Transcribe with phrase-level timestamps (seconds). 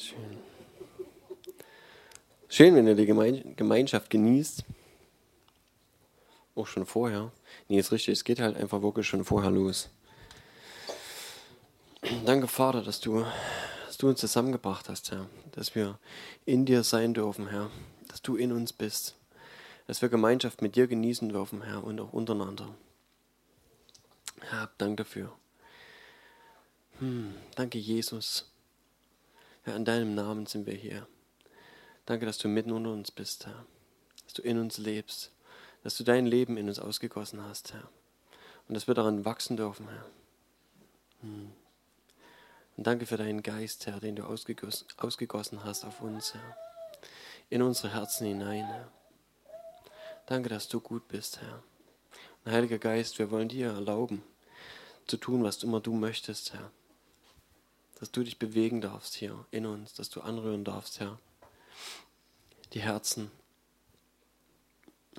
[0.00, 0.38] Schön.
[2.48, 4.64] Schön, wenn ihr die Gemeinschaft genießt.
[6.54, 7.32] Auch schon vorher.
[7.68, 9.90] Nee, ist richtig, es geht halt einfach wirklich schon vorher los.
[12.24, 13.26] Danke, Vater, dass du,
[13.86, 15.26] dass du uns zusammengebracht hast, Herr.
[15.52, 15.98] Dass wir
[16.46, 17.70] in dir sein dürfen, Herr.
[18.08, 19.16] Dass du in uns bist.
[19.86, 22.74] Dass wir Gemeinschaft mit dir genießen dürfen, Herr, und auch untereinander.
[24.40, 25.30] Herr, danke dafür.
[27.00, 28.49] Hm, danke, Jesus.
[29.62, 31.06] Herr, in deinem Namen sind wir hier.
[32.06, 33.66] Danke, dass du mitten unter uns bist, Herr.
[34.24, 35.32] Dass du in uns lebst.
[35.82, 37.88] Dass du dein Leben in uns ausgegossen hast, Herr.
[38.68, 40.06] Und dass wir daran wachsen dürfen, Herr.
[41.20, 41.52] Hm.
[42.76, 46.56] Und danke für deinen Geist, Herr, den du ausgegossen, hast auf uns, Herr.
[47.50, 48.90] In unsere Herzen hinein, Herr.
[50.26, 51.62] Danke, dass du gut bist, Herr.
[52.44, 54.22] Und Heiliger Geist, wir wollen dir erlauben,
[55.06, 56.70] zu tun, was immer du möchtest, Herr.
[58.00, 61.18] Dass du dich bewegen darfst hier in uns, dass du anrühren darfst, Herr.
[62.72, 63.30] Die Herzen,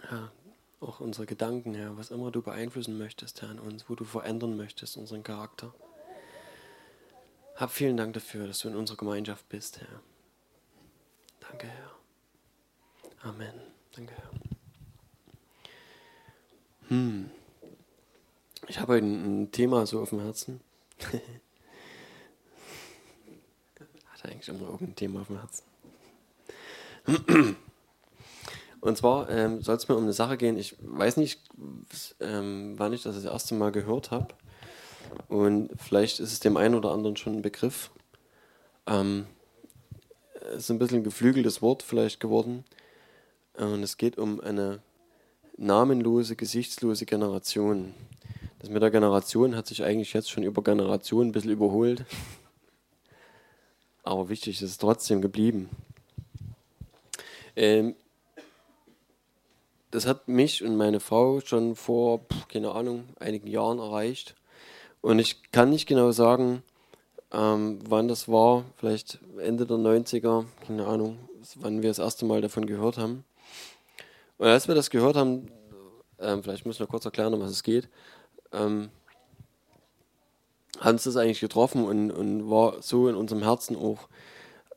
[0.01, 0.31] Herr,
[0.79, 4.57] auch unsere Gedanken, Herr, was immer du beeinflussen möchtest, Herr, in uns, wo du verändern
[4.57, 5.73] möchtest, unseren Charakter.
[7.55, 10.01] Hab vielen Dank dafür, dass du in unserer Gemeinschaft bist, Herr.
[11.41, 11.91] Danke, Herr.
[13.21, 13.53] Amen.
[13.95, 14.31] Danke, Herr.
[16.87, 17.29] Hm.
[18.67, 20.61] Ich habe heute ein Thema so auf dem Herzen.
[24.21, 25.63] Hat eigentlich immer irgendein Thema auf dem Herzen.
[28.81, 30.57] Und zwar ähm, soll es mir um eine Sache gehen.
[30.57, 31.39] Ich weiß nicht,
[32.19, 34.33] ähm, wann ich das das erste Mal gehört habe.
[35.27, 37.91] Und vielleicht ist es dem einen oder anderen schon ein Begriff.
[38.87, 39.27] Ähm,
[40.55, 42.65] ist ein bisschen ein geflügeltes Wort vielleicht geworden.
[43.53, 44.79] Und es geht um eine
[45.57, 47.93] namenlose, gesichtslose Generation.
[48.59, 52.05] Das mit der Generation hat sich eigentlich jetzt schon über Generationen ein bisschen überholt.
[54.03, 55.69] Aber wichtig ist es trotzdem geblieben.
[57.55, 57.95] Ähm,
[59.91, 64.35] das hat mich und meine Frau schon vor, keine Ahnung, einigen Jahren erreicht.
[65.01, 66.63] Und ich kann nicht genau sagen,
[67.31, 71.17] ähm, wann das war, vielleicht Ende der 90er, keine Ahnung,
[71.55, 73.25] wann wir das erste Mal davon gehört haben.
[74.37, 75.51] Und als wir das gehört haben,
[76.19, 77.89] ähm, vielleicht müssen wir kurz erklären, um was es geht,
[78.53, 78.89] ähm,
[80.81, 84.09] haben uns das eigentlich getroffen und, und war so in unserem Herzen auch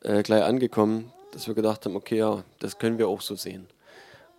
[0.01, 3.67] äh, gleich angekommen, dass wir gedacht haben, okay, ja, das können wir auch so sehen.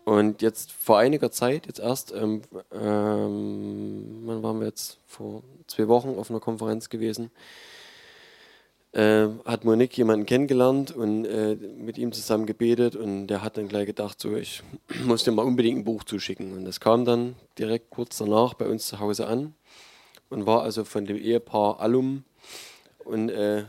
[0.05, 4.99] Und jetzt vor einiger Zeit, jetzt erst, ähm, ähm, wann waren wir jetzt?
[5.07, 7.33] Vor zwei Wochen auf einer Konferenz gewesen,
[8.93, 13.67] äh, hat Monique jemanden kennengelernt und äh, mit ihm zusammen gebetet und der hat dann
[13.67, 14.63] gleich gedacht, so, ich
[15.05, 16.57] muss dir mal unbedingt ein Buch zuschicken.
[16.57, 19.56] Und das kam dann direkt kurz danach bei uns zu Hause an
[20.31, 22.25] und war also von dem Ehepaar Alum
[23.05, 23.65] und äh,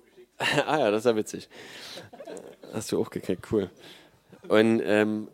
[0.66, 1.48] ah ja, das ist ja witzig.
[2.72, 3.70] Hast du auch gekriegt, cool.
[4.48, 5.28] Und ähm,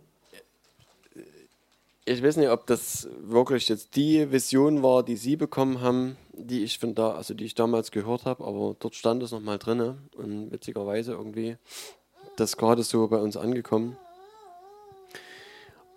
[2.04, 6.62] ich weiß nicht, ob das wirklich jetzt die Vision war, die Sie bekommen haben, die
[6.62, 9.98] ich von da, also die ich damals gehört habe, aber dort stand es nochmal drin
[10.16, 11.56] und witzigerweise irgendwie
[12.36, 13.96] das gerade so bei uns angekommen.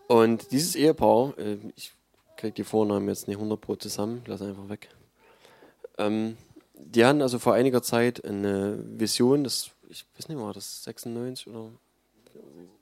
[0.08, 1.92] Und dieses Ehepaar, äh, ich
[2.38, 4.90] kriege die Vornamen jetzt nicht 100 Pro zusammen, lass einfach weg.
[5.98, 6.38] Ähm,
[6.76, 11.48] die hatten also vor einiger Zeit eine Vision, das, ich weiß nicht, war das 96
[11.48, 11.72] oder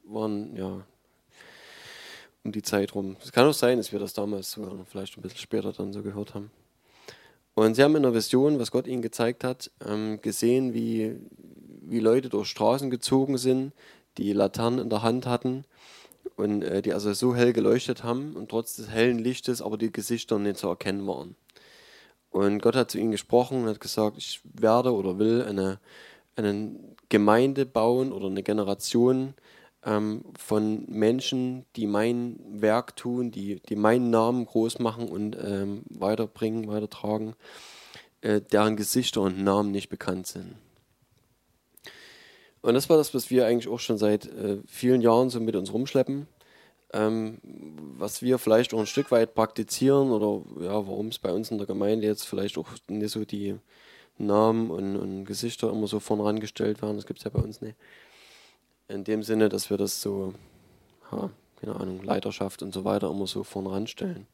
[0.04, 0.82] waren, ja,
[2.44, 3.16] um die Zeit rum.
[3.24, 6.04] Es kann auch sein, dass wir das damals sogar vielleicht ein bisschen später dann so
[6.04, 6.52] gehört haben.
[7.56, 11.16] Und sie haben in der Vision, was Gott ihnen gezeigt hat, ähm, gesehen, wie,
[11.82, 13.72] wie Leute durch Straßen gezogen sind,
[14.18, 15.64] die Laternen in der Hand hatten
[16.36, 19.92] und äh, die also so hell geleuchtet haben und trotz des hellen Lichtes aber die
[19.92, 21.36] Gesichter nicht zu erkennen waren.
[22.30, 25.80] Und Gott hat zu ihnen gesprochen und hat gesagt, ich werde oder will eine,
[26.36, 26.72] eine
[27.10, 29.34] Gemeinde bauen oder eine Generation,
[29.86, 35.84] ähm, von Menschen, die mein Werk tun, die, die meinen Namen groß machen und ähm,
[35.90, 37.36] weiterbringen, weitertragen,
[38.22, 40.56] äh, deren Gesichter und Namen nicht bekannt sind.
[42.62, 45.56] Und das war das, was wir eigentlich auch schon seit äh, vielen Jahren so mit
[45.56, 46.28] uns rumschleppen.
[46.94, 47.40] Ähm,
[47.98, 51.58] was wir vielleicht auch ein Stück weit praktizieren oder ja, warum es bei uns in
[51.58, 53.56] der Gemeinde jetzt vielleicht auch nicht so die
[54.18, 57.62] Namen und, und Gesichter immer so vorn rangestellt werden, das gibt es ja bei uns
[57.62, 57.76] nicht
[58.88, 60.34] in dem Sinne, dass wir das so,
[61.12, 61.30] ha,
[61.60, 64.28] keine Ahnung, Leiterschaft und so weiter immer so vorn ranstellen.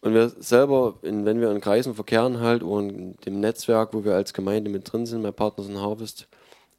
[0.00, 4.04] Und wir selber, in, wenn wir in Kreisen verkehren halt und in dem Netzwerk, wo
[4.04, 6.28] wir als Gemeinde mit drin sind, bei Partners in Harvest,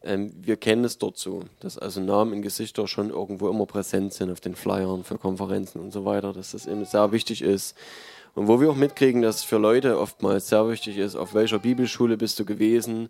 [0.03, 4.13] ähm, wir kennen es dort so, dass also Namen und Gesichter schon irgendwo immer präsent
[4.13, 7.75] sind auf den Flyern für Konferenzen und so weiter, dass das eben sehr wichtig ist.
[8.35, 11.59] Und wo wir auch mitkriegen, dass es für Leute oftmals sehr wichtig ist, auf welcher
[11.59, 13.09] Bibelschule bist du gewesen,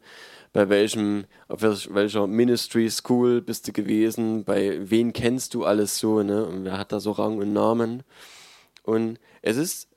[0.54, 6.24] bei welchem, auf welcher Ministry School bist du gewesen, bei wen kennst du alles so,
[6.24, 6.46] ne?
[6.46, 8.04] Und wer hat da so Rang und Namen.
[8.84, 9.90] Und es ist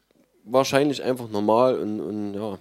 [0.45, 2.59] wahrscheinlich einfach normal und, und ja,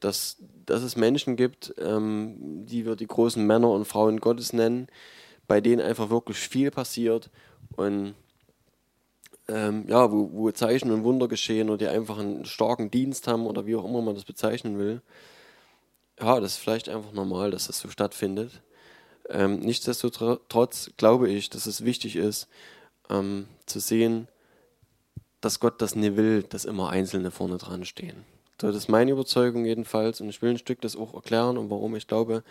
[0.00, 0.36] dass,
[0.66, 4.88] dass es Menschen gibt, ähm, die wir die großen Männer und Frauen Gottes nennen,
[5.46, 7.30] bei denen einfach wirklich viel passiert
[7.76, 8.14] und
[9.48, 13.46] ähm, ja, wo, wo Zeichen und Wunder geschehen oder die einfach einen starken Dienst haben
[13.46, 15.00] oder wie auch immer man das bezeichnen will.
[16.20, 18.60] Ja, das ist vielleicht einfach normal, dass das so stattfindet.
[19.30, 22.48] Ähm, nichtsdestotrotz glaube ich, dass es wichtig ist,
[23.08, 24.28] ähm, zu sehen,
[25.40, 28.24] dass Gott das nie will, dass immer Einzelne vorne dran stehen.
[28.58, 31.94] Das ist meine Überzeugung jedenfalls und ich will ein Stück das auch erklären und warum
[31.94, 32.42] ich glaube,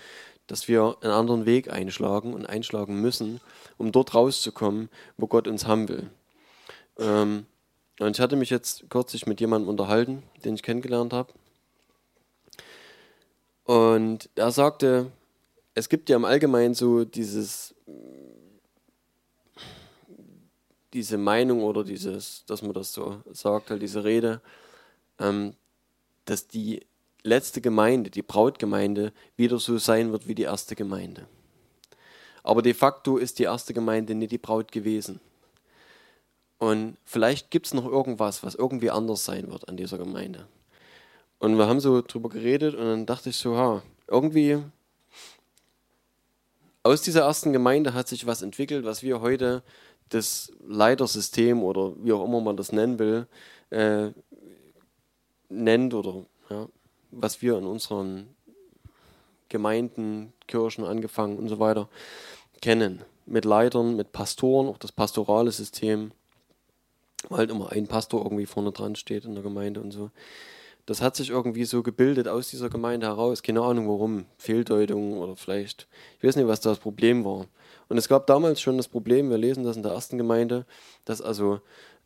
[0.48, 3.42] dass wir einen anderen Weg einschlagen und einschlagen müssen,
[3.78, 6.10] um dort rauszukommen, wo Gott uns haben will.
[6.98, 7.46] Ähm,
[8.00, 11.34] und ich hatte mich jetzt kürzlich mit jemandem unterhalten, den ich kennengelernt habe.
[13.66, 15.12] Und er sagte,
[15.74, 17.76] es gibt ja im Allgemeinen so dieses,
[20.94, 24.42] diese Meinung oder dieses, dass man das so sagt, halt diese Rede,
[25.20, 25.54] ähm,
[26.30, 26.86] dass die
[27.24, 31.28] letzte Gemeinde, die Brautgemeinde, wieder so sein wird wie die erste Gemeinde.
[32.44, 35.20] Aber de facto ist die erste Gemeinde nicht die Braut gewesen.
[36.60, 40.48] Und vielleicht gibt es noch irgendwas, was irgendwie anders sein wird an dieser Gemeinde.
[41.40, 44.58] Und wir haben so drüber geredet und dann dachte ich so, ha, irgendwie
[46.84, 49.62] aus dieser ersten Gemeinde hat sich was entwickelt, was wir heute
[50.10, 53.28] das Leitersystem oder wie auch immer man das nennen will,
[53.70, 54.12] äh,
[55.50, 56.68] nennt oder ja,
[57.12, 58.28] was wir in unseren
[59.50, 61.90] Gemeinden, Kirchen angefangen und so weiter
[62.62, 63.02] kennen.
[63.26, 66.12] Mit Leitern, mit Pastoren, auch das pastorale System
[67.30, 70.12] weil halt immer ein Pastor irgendwie vorne dran steht in der Gemeinde und so.
[70.86, 73.44] Das hat sich irgendwie so gebildet aus dieser Gemeinde heraus.
[73.44, 74.26] Keine Ahnung warum.
[74.38, 77.48] Fehldeutungen oder vielleicht, ich weiß nicht, was das Problem war.
[77.90, 80.66] Und es gab damals schon das Problem, wir lesen das in der ersten Gemeinde,
[81.04, 81.60] dass also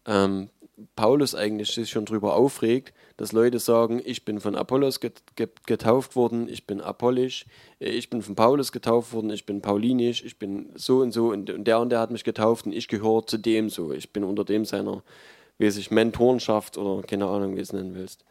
[0.07, 0.49] ähm,
[0.95, 6.47] Paulus eigentlich sich schon darüber aufregt, dass Leute sagen, ich bin von Apollos getauft worden,
[6.49, 7.45] ich bin apollisch,
[7.79, 11.31] äh, ich bin von Paulus getauft worden, ich bin paulinisch, ich bin so und so
[11.31, 13.91] und der und der hat mich getauft und ich gehöre zu dem so.
[13.91, 15.03] Ich bin unter dem seiner,
[15.57, 18.25] wie sich Mentorenschaft oder keine Ahnung, wie es nennen willst.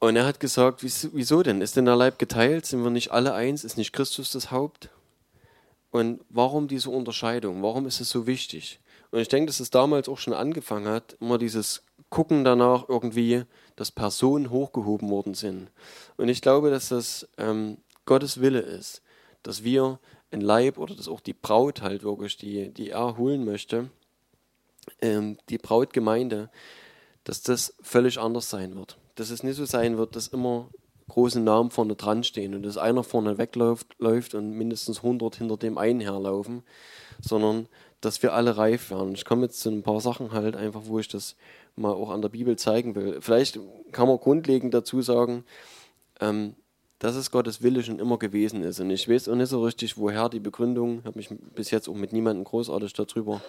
[0.00, 1.60] Und er hat gesagt, wieso denn?
[1.60, 2.66] Ist denn der Leib geteilt?
[2.66, 3.64] Sind wir nicht alle eins?
[3.64, 4.90] Ist nicht Christus das Haupt?
[5.90, 7.62] Und warum diese Unterscheidung?
[7.62, 8.78] Warum ist es so wichtig?
[9.10, 13.44] Und ich denke, dass es damals auch schon angefangen hat, immer dieses Gucken danach irgendwie,
[13.76, 15.70] dass Personen hochgehoben worden sind.
[16.16, 19.02] Und ich glaube, dass das ähm, Gottes Wille ist,
[19.42, 19.98] dass wir
[20.30, 23.90] ein Leib oder dass auch die Braut halt wirklich, die, die er holen möchte,
[25.00, 26.50] ähm, die Brautgemeinde,
[27.24, 28.98] dass das völlig anders sein wird.
[29.14, 30.70] Dass es nicht so sein wird, dass immer
[31.08, 35.56] große Namen vorne dran stehen und dass einer vorne wegläuft läuft und mindestens 100 hinter
[35.56, 36.62] dem einen herlaufen,
[37.20, 37.68] sondern
[38.00, 39.14] dass wir alle reif werden.
[39.14, 41.36] Ich komme jetzt zu ein paar Sachen halt einfach, wo ich das
[41.76, 43.18] mal auch an der Bibel zeigen will.
[43.20, 43.58] Vielleicht
[43.92, 45.44] kann man grundlegend dazu sagen,
[46.20, 46.54] ähm,
[46.98, 48.80] dass es Gottes Wille schon immer gewesen ist.
[48.80, 51.94] Und ich weiß auch nicht so richtig, woher die Begründung, habe mich bis jetzt auch
[51.94, 53.40] mit niemandem großartig darüber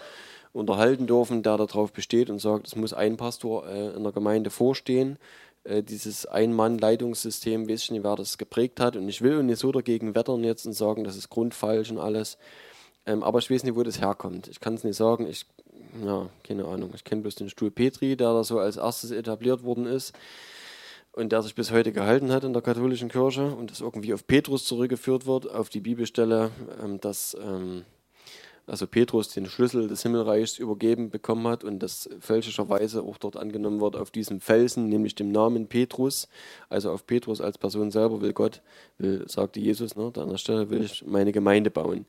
[0.54, 4.50] unterhalten dürfen, der darauf besteht und sagt, es muss ein Pastor äh, in der Gemeinde
[4.50, 5.18] vorstehen.
[5.64, 8.96] Äh, dieses Ein-Mann-Leitungssystem, weiß ich nicht, wer das geprägt hat.
[8.96, 12.38] Und ich will nicht so dagegen wettern jetzt und sagen, das ist grundfalsch und alles.
[13.06, 14.48] Ähm, aber ich weiß nicht, wo das herkommt.
[14.48, 15.28] Ich kann es nicht sagen.
[15.28, 15.46] Ich,
[16.04, 16.92] ja, keine Ahnung.
[16.96, 20.14] Ich kenne bloß den Stuhl Petri, der da so als erstes etabliert worden ist
[21.12, 24.26] und der sich bis heute gehalten hat in der katholischen Kirche und das irgendwie auf
[24.28, 26.52] Petrus zurückgeführt wird, auf die Bibelstelle,
[26.84, 27.86] ähm, dass ähm,
[28.70, 33.82] also Petrus den Schlüssel des Himmelreichs übergeben bekommen hat und das fälschlicherweise auch dort angenommen
[33.82, 36.28] wird auf diesem Felsen, nämlich dem Namen Petrus,
[36.70, 38.62] also auf Petrus als Person selber will Gott,
[39.00, 42.06] will, sagte Jesus, ne, an der Stelle will ich meine Gemeinde bauen.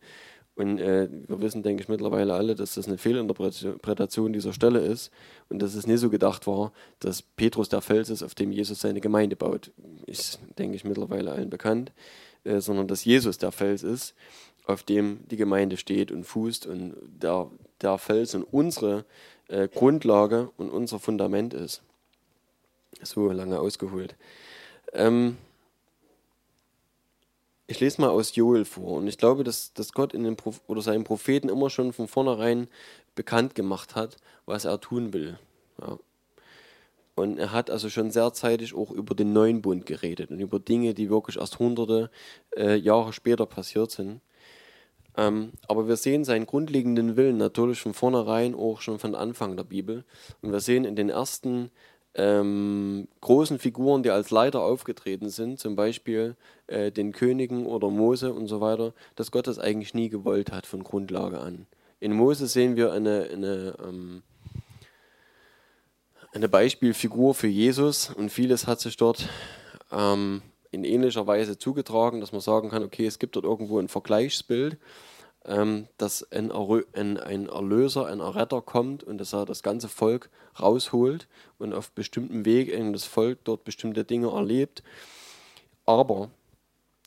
[0.57, 5.11] Und äh, wir wissen, denke ich, mittlerweile alle, dass das eine Fehlinterpretation dieser Stelle ist
[5.49, 8.81] und dass es nie so gedacht war, dass Petrus der Fels ist, auf dem Jesus
[8.81, 9.71] seine Gemeinde baut.
[10.07, 11.93] Ist, denke ich, mittlerweile allen bekannt,
[12.45, 14.15] äh, sondern dass Jesus der Fels ist,
[14.67, 19.05] auf dem die Gemeinde steht und fußt und der, der Fels und unsere
[19.49, 21.83] äh, Grundlage und unser Fundament ist.
[23.03, 24.17] So lange ausgeholt.
[24.93, 25.37] Ähm,
[27.71, 30.61] ich lese mal aus Joel vor und ich glaube, dass, dass Gott in den Proph
[30.67, 32.67] oder seinen Propheten immer schon von vornherein
[33.15, 35.39] bekannt gemacht hat, was er tun will.
[35.81, 35.97] Ja.
[37.15, 40.59] Und er hat also schon sehr zeitig auch über den neuen Bund geredet und über
[40.59, 42.11] Dinge, die wirklich erst hunderte
[42.57, 44.21] äh, Jahre später passiert sind.
[45.17, 49.65] Ähm, aber wir sehen seinen grundlegenden Willen natürlich von vornherein auch schon von Anfang der
[49.65, 50.05] Bibel.
[50.43, 51.71] Und wir sehen in den ersten
[52.15, 56.37] ähm, großen Figuren, die als Leiter aufgetreten sind, zum Beispiel
[56.67, 60.67] äh, den Königen oder Mose und so weiter, dass Gott das eigentlich nie gewollt hat
[60.67, 61.67] von Grundlage an.
[62.01, 64.23] In Mose sehen wir eine, eine, ähm,
[66.33, 69.29] eine Beispielfigur für Jesus und vieles hat sich dort
[69.93, 73.89] ähm, in ähnlicher Weise zugetragen, dass man sagen kann, okay, es gibt dort irgendwo ein
[73.89, 74.79] Vergleichsbild,
[75.47, 80.31] ähm, dass ein, ein, ein, Erlöser, ein Erretter kommt und dass er das ganze Volk
[80.59, 81.29] rausholt
[81.59, 84.83] und auf bestimmten Weg das Volk dort bestimmte Dinge erlebt.
[85.87, 86.31] Aber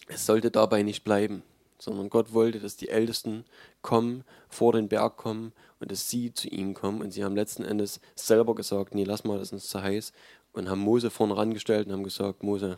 [0.07, 1.43] es sollte dabei nicht bleiben,
[1.79, 3.45] sondern Gott wollte, dass die Ältesten
[3.81, 7.01] kommen, vor den Berg kommen und dass sie zu ihm kommen.
[7.01, 10.11] Und sie haben letzten Endes selber gesagt, nee, lass mal, das ist uns zu heiß.
[10.53, 12.77] Und haben Mose vorne rangestellt und haben gesagt, Mose,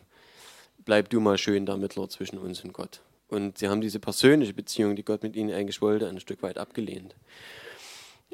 [0.86, 3.02] bleib du mal schön der Mittler zwischen uns und Gott.
[3.28, 6.58] Und sie haben diese persönliche Beziehung, die Gott mit ihnen eigentlich wollte, ein Stück weit
[6.58, 7.16] abgelehnt.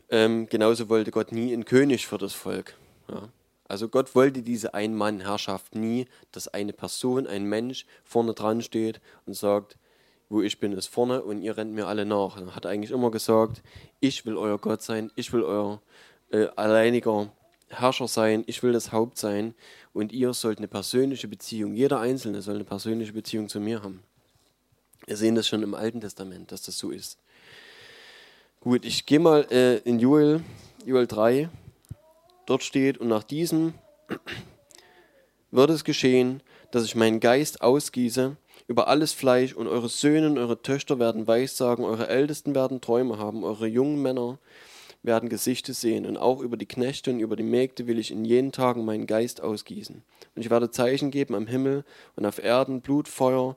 [0.09, 2.75] Ähm, genauso wollte Gott nie einen König für das Volk.
[3.09, 3.29] Ja.
[3.71, 9.33] Also Gott wollte diese Ein-Mann-Herrschaft nie, dass eine Person, ein Mensch vorne dran steht und
[9.33, 9.77] sagt,
[10.27, 12.37] wo ich bin, ist vorne und ihr rennt mir alle nach.
[12.37, 13.63] Er hat eigentlich immer gesagt,
[14.01, 15.81] ich will euer Gott sein, ich will euer
[16.31, 17.31] äh, alleiniger
[17.69, 19.55] Herrscher sein, ich will das Haupt sein
[19.93, 24.03] und ihr sollt eine persönliche Beziehung, jeder Einzelne soll eine persönliche Beziehung zu mir haben.
[25.07, 27.17] Wir sehen das schon im Alten Testament, dass das so ist.
[28.59, 30.43] Gut, ich gehe mal äh, in Joel,
[30.85, 31.49] Joel 3.
[32.45, 33.73] Dort steht, und nach diesem
[35.51, 40.37] wird es geschehen, dass ich meinen Geist ausgieße über alles Fleisch und eure Söhne und
[40.37, 44.37] eure Töchter werden Weissagen, eure Ältesten werden Träume haben, eure jungen Männer
[45.03, 48.23] werden Gesichter sehen und auch über die Knechte und über die Mägde will ich in
[48.23, 50.03] jenen Tagen meinen Geist ausgießen.
[50.35, 51.83] Und ich werde Zeichen geben am Himmel
[52.15, 53.55] und auf Erden, Blut, Feuer,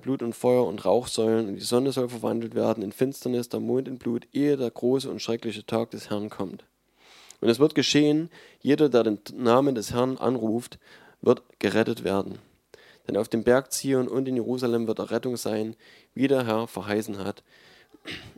[0.00, 3.88] Blut und Feuer und Rauchsäulen und die Sonne soll verwandelt werden in Finsternis, der Mond
[3.88, 6.64] in Blut, ehe der große und schreckliche Tag des Herrn kommt.
[7.40, 8.30] Und es wird geschehen,
[8.60, 10.78] jeder, der den Namen des Herrn anruft,
[11.22, 12.38] wird gerettet werden.
[13.06, 15.74] Denn auf dem Berg Zion und in Jerusalem wird Errettung sein,
[16.14, 17.42] wie der Herr verheißen hat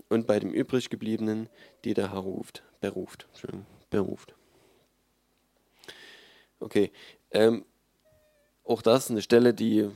[0.08, 1.48] und bei dem übriggebliebenen,
[1.84, 3.26] die der Herr ruft, beruft.
[3.90, 4.34] beruft.
[6.60, 6.92] Okay,
[7.32, 7.64] ähm,
[8.64, 9.88] auch das ist eine Stelle, die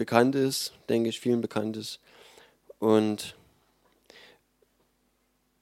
[0.00, 2.00] bekannt ist, denke ich, vielen bekannt ist.
[2.78, 3.36] Und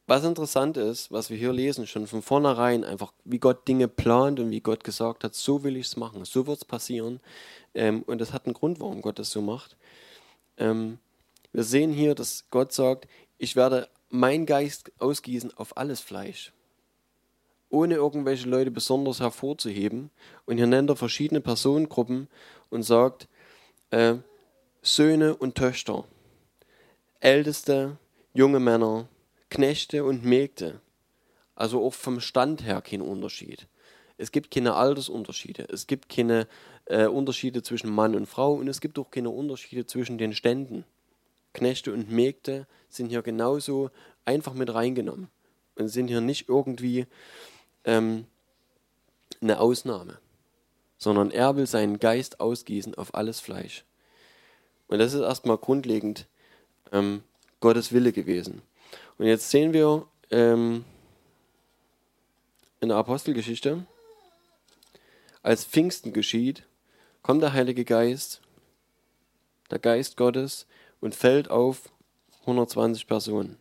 [0.06, 4.38] was interessant ist, was wir hier lesen, schon von vornherein, einfach wie Gott Dinge plant
[4.38, 7.18] und wie Gott gesagt hat, so will ich es machen, so wird es passieren.
[7.74, 9.76] Ähm, und das hat einen Grund, warum Gott das so macht.
[10.56, 10.98] Ähm,
[11.52, 16.52] wir sehen hier, dass Gott sagt, ich werde meinen Geist ausgießen auf alles Fleisch,
[17.70, 20.10] ohne irgendwelche Leute besonders hervorzuheben.
[20.46, 22.28] Und hier nennt er verschiedene Personengruppen
[22.70, 23.26] und sagt,
[23.90, 24.16] äh,
[24.82, 26.04] Söhne und Töchter,
[27.20, 27.98] Älteste,
[28.32, 29.08] junge Männer,
[29.50, 30.80] Knechte und Mägde.
[31.54, 33.66] Also auch vom Stand her kein Unterschied.
[34.16, 36.46] Es gibt keine Altersunterschiede, es gibt keine
[36.86, 40.84] äh, Unterschiede zwischen Mann und Frau und es gibt auch keine Unterschiede zwischen den Ständen.
[41.54, 43.90] Knechte und Mägde sind hier genauso
[44.24, 45.28] einfach mit reingenommen
[45.76, 47.06] und sind hier nicht irgendwie
[47.84, 48.26] ähm,
[49.40, 50.18] eine Ausnahme,
[50.98, 53.84] sondern er will seinen Geist ausgießen auf alles Fleisch.
[54.88, 56.26] Und das ist erstmal grundlegend
[56.92, 57.22] ähm,
[57.60, 58.62] Gottes Wille gewesen.
[59.16, 60.84] Und jetzt sehen wir ähm,
[62.80, 63.86] in der Apostelgeschichte,
[65.42, 66.64] als Pfingsten geschieht,
[67.22, 68.40] kommt der Heilige Geist,
[69.70, 70.66] der Geist Gottes,
[71.00, 71.90] und fällt auf
[72.40, 73.56] 120 Personen.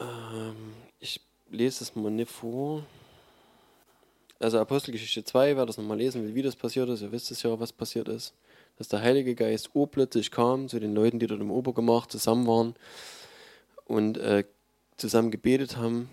[0.00, 2.84] Ähm, ich lese es mal nicht vor.
[4.40, 7.42] Also Apostelgeschichte 2, wer das nochmal lesen will, wie das passiert ist, ihr wisst es
[7.42, 8.34] ja, was passiert ist.
[8.76, 12.74] Dass der Heilige Geist urplötzlich kam zu den Leuten, die dort im Obergemach zusammen waren
[13.86, 14.44] und äh,
[14.96, 16.08] zusammen gebetet haben.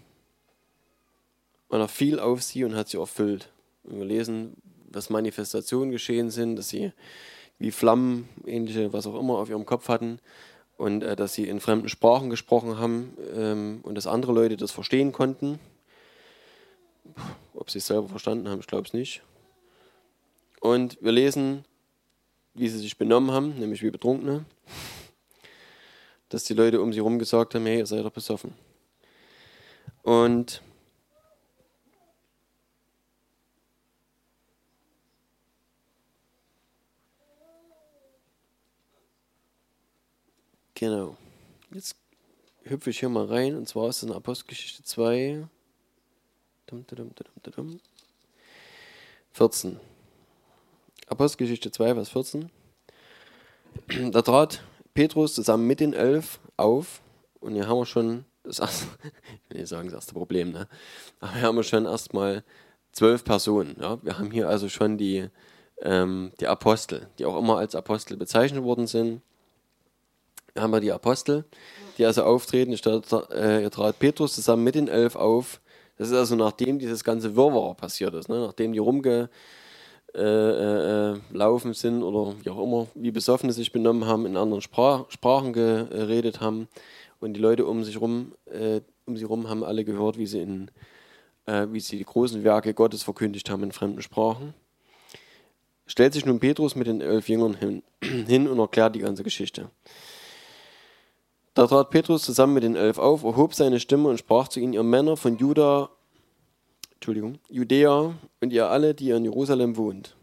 [1.67, 3.51] Und er fiel auf sie und hat sie erfüllt.
[3.83, 4.57] Und wir lesen,
[4.89, 6.91] dass Manifestationen geschehen sind, dass sie
[7.59, 10.19] wie Flammen, ähnliche, was auch immer, auf ihrem Kopf hatten
[10.77, 14.71] und äh, dass sie in fremden Sprachen gesprochen haben ähm, und dass andere Leute das
[14.71, 15.59] verstehen konnten.
[17.53, 19.21] Ob sie es selber verstanden haben, ich glaube es nicht.
[20.59, 21.63] Und wir lesen,
[22.53, 24.45] wie sie sich benommen haben, nämlich wie Betrunkene,
[26.29, 28.53] dass die Leute um sie herum gesagt haben, hey, ihr seid doch besoffen.
[30.03, 30.61] Und
[40.85, 41.17] genau.
[41.71, 41.95] Jetzt
[42.63, 45.47] hüpfe ich hier mal rein, und zwar ist es in Apostelgeschichte 2,
[49.33, 49.79] 14.
[51.07, 52.49] Apostelgeschichte 2, Vers 14.
[54.11, 54.63] Da trat
[54.93, 57.01] Petrus zusammen mit den elf auf,
[57.39, 60.67] und hier haben wir schon das erste, ich will nicht sagen das erste Problem, ne?
[61.19, 62.43] aber hier haben wir schon erstmal
[62.91, 63.75] zwölf Personen.
[63.79, 64.01] Ja?
[64.03, 65.29] Wir haben hier also schon die,
[65.81, 69.21] ähm, die Apostel, die auch immer als Apostel bezeichnet worden sind.
[70.55, 71.43] Wir haben ja die Apostel,
[71.97, 72.71] die also auftreten.
[72.71, 75.59] Ich äh, trat Petrus zusammen mit den elf auf.
[75.97, 78.39] Das ist also nachdem dieses ganze Wirrwarr passiert ist, ne?
[78.39, 79.29] nachdem die rumgelaufen
[80.13, 85.11] äh, äh, sind oder wie auch immer, wie Besoffene sich benommen haben, in anderen Sprach
[85.11, 86.69] Sprachen geredet haben
[87.19, 90.39] und die Leute um sich rum, äh, um sie rum haben alle gehört, wie sie
[90.39, 90.71] in
[91.47, 94.53] äh, wie sie die großen Werke Gottes verkündigt haben in fremden Sprachen.
[95.85, 99.69] Stellt sich nun Petrus mit den elf Jüngern hin, hin und erklärt die ganze Geschichte.
[101.55, 104.73] Da trat Petrus zusammen mit den elf auf, erhob seine Stimme und sprach zu ihnen,
[104.73, 105.89] ihr Männer von Juda,
[106.95, 110.17] Entschuldigung, Judäa und ihr alle, die ihr in Jerusalem wohnt.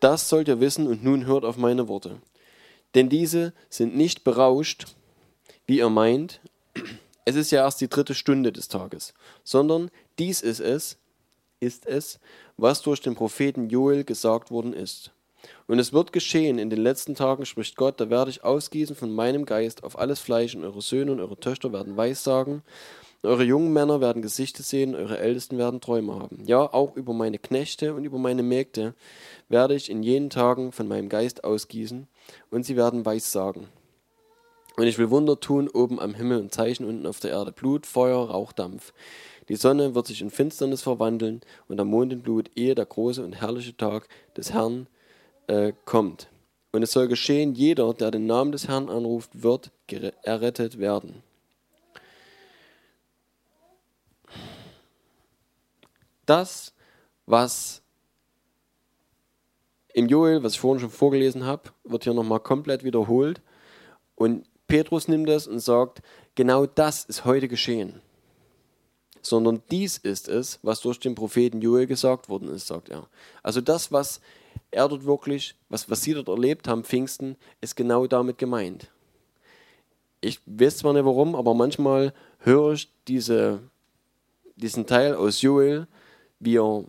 [0.00, 2.16] Das sollt ihr wissen und nun hört auf meine Worte.
[2.96, 4.96] Denn diese sind nicht berauscht,
[5.68, 6.40] wie ihr meint,
[7.24, 9.14] es ist ja erst die dritte Stunde des Tages,
[9.44, 10.98] sondern dies ist es,
[11.60, 12.18] ist es,
[12.56, 15.12] was durch den Propheten Joel gesagt worden ist.
[15.66, 19.10] Und es wird geschehen in den letzten Tagen, spricht Gott, da werde ich ausgießen von
[19.10, 22.62] meinem Geist auf alles Fleisch und eure Söhne und eure Töchter werden Weissagen,
[23.22, 26.44] eure jungen Männer werden Gesichter sehen, eure Ältesten werden Träume haben.
[26.44, 28.94] Ja, auch über meine Knechte und über meine Mägde
[29.48, 32.06] werde ich in jenen Tagen von meinem Geist ausgießen
[32.50, 33.68] und sie werden Weissagen.
[34.76, 37.86] Und ich will Wunder tun oben am Himmel und Zeichen unten auf der Erde, Blut,
[37.86, 38.92] Feuer, Rauch, Dampf.
[39.48, 43.24] Die Sonne wird sich in Finsternis verwandeln und der Mond in Blut, ehe der große
[43.24, 44.88] und herrliche Tag des Herrn
[45.46, 46.28] äh, kommt.
[46.72, 49.70] Und es soll geschehen, jeder, der den Namen des Herrn anruft, wird
[50.22, 51.22] errettet werden.
[56.26, 56.72] Das,
[57.26, 57.82] was
[59.92, 63.40] im Joel, was ich vorhin schon vorgelesen habe, wird hier nochmal komplett wiederholt.
[64.16, 66.02] Und Petrus nimmt das und sagt,
[66.34, 68.00] genau das ist heute geschehen.
[69.22, 73.08] Sondern dies ist es, was durch den Propheten Joel gesagt worden ist, sagt er.
[73.44, 74.20] Also das, was
[74.74, 78.90] er dort wirklich, was, was sie dort erlebt haben, Pfingsten, ist genau damit gemeint.
[80.20, 83.60] Ich weiß zwar nicht warum, aber manchmal höre ich diese,
[84.56, 85.86] diesen Teil aus Joel,
[86.40, 86.84] wie er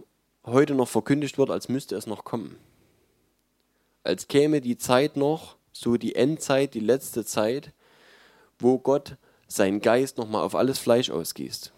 [0.45, 2.57] heute noch verkündigt wird, als müsste es noch kommen.
[4.03, 7.71] Als käme die Zeit noch, so die Endzeit, die letzte Zeit,
[8.59, 9.17] wo Gott
[9.47, 11.73] seinen Geist nochmal auf alles Fleisch ausgießt.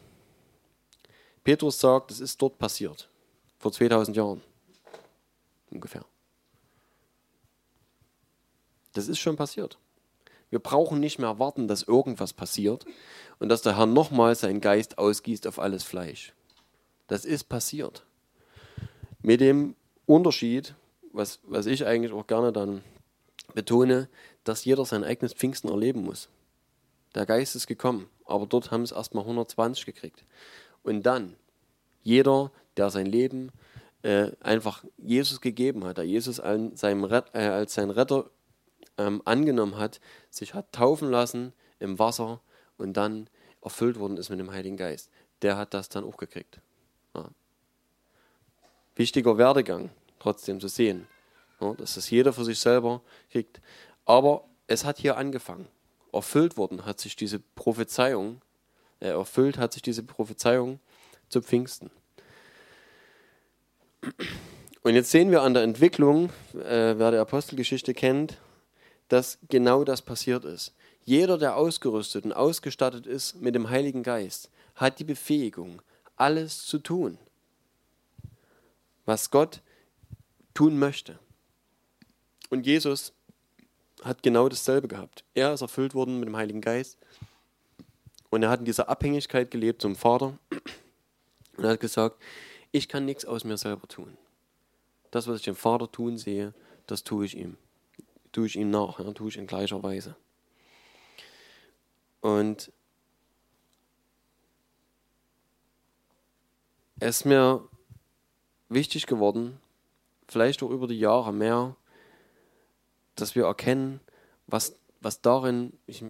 [1.43, 3.09] Petrus sagt, es ist dort passiert,
[3.57, 4.41] vor 2000 Jahren
[5.71, 6.05] ungefähr.
[8.93, 9.77] Das ist schon passiert.
[10.49, 12.85] Wir brauchen nicht mehr warten, dass irgendwas passiert
[13.39, 16.33] und dass der Herr nochmal seinen Geist ausgießt auf alles Fleisch.
[17.07, 18.05] Das ist passiert.
[19.21, 19.75] Mit dem
[20.05, 20.73] Unterschied,
[21.11, 22.81] was, was ich eigentlich auch gerne dann
[23.53, 24.07] betone,
[24.43, 26.29] dass jeder sein eigenes Pfingsten erleben muss.
[27.15, 30.23] Der Geist ist gekommen, aber dort haben es erstmal 120 gekriegt.
[30.83, 31.35] Und dann,
[32.03, 33.51] jeder, der sein Leben
[34.03, 38.29] äh, einfach Jesus gegeben hat, der Jesus als, Ret äh, als sein Retter
[38.97, 42.41] ähm, angenommen hat, sich hat taufen lassen im Wasser
[42.77, 43.29] und dann
[43.61, 45.09] erfüllt worden ist mit dem Heiligen Geist,
[45.41, 46.59] der hat das dann auch gekriegt.
[47.15, 47.29] Ja.
[48.95, 51.07] Wichtiger Werdegang, trotzdem zu sehen,
[51.59, 53.61] ja, dass das jeder für sich selber kriegt.
[54.05, 55.67] Aber es hat hier angefangen.
[56.13, 58.41] Erfüllt worden hat sich diese Prophezeiung,
[58.99, 60.79] äh, erfüllt hat sich diese Prophezeiung
[61.29, 61.91] zu Pfingsten.
[64.83, 68.37] Und jetzt sehen wir an der Entwicklung, äh, wer die Apostelgeschichte kennt,
[69.07, 70.73] dass genau das passiert ist.
[71.03, 75.81] Jeder, der ausgerüstet und ausgestattet ist mit dem Heiligen Geist, hat die Befähigung,
[76.15, 77.17] alles zu tun,
[79.05, 79.61] was Gott
[80.53, 81.19] tun möchte.
[82.49, 83.13] Und Jesus
[84.03, 85.23] hat genau dasselbe gehabt.
[85.33, 86.97] Er ist erfüllt worden mit dem Heiligen Geist
[88.29, 90.37] und er hat in dieser Abhängigkeit gelebt zum Vater
[91.57, 92.21] und hat gesagt,
[92.77, 94.17] ich kann nichts aus mir selber tun.
[95.11, 96.53] Das, was ich dem Vater tun sehe,
[96.85, 97.57] das tue ich ihm.
[98.31, 100.15] Tue ich ihm nach, ja, tue ich in gleicher Weise.
[102.21, 102.71] Und
[106.99, 107.67] es ist mir
[108.69, 109.59] wichtig geworden,
[110.27, 111.75] vielleicht auch über die Jahre mehr,
[113.15, 113.99] dass wir erkennen,
[114.45, 116.03] was, was darin ich,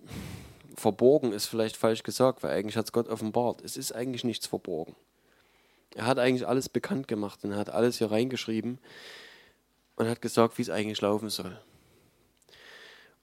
[0.75, 3.61] verborgen ist, vielleicht falsch gesagt, weil eigentlich hat es Gott offenbart.
[3.61, 4.95] Es ist eigentlich nichts verborgen.
[5.95, 8.79] Er hat eigentlich alles bekannt gemacht und hat alles hier reingeschrieben
[9.95, 11.59] und hat gesagt, wie es eigentlich laufen soll.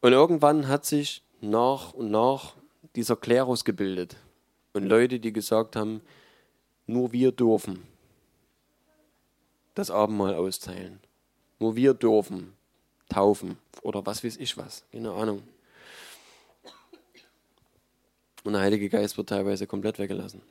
[0.00, 2.55] Und irgendwann hat sich nach und nach
[2.96, 4.16] dieser Klerus gebildet
[4.72, 6.00] und Leute, die gesagt haben,
[6.87, 7.83] nur wir dürfen
[9.74, 11.00] das Abendmahl austeilen.
[11.59, 12.53] Nur wir dürfen
[13.09, 14.85] taufen oder was weiß ich was.
[14.92, 15.42] Keine Ahnung.
[18.44, 20.42] Und der Heilige Geist wird teilweise komplett weggelassen.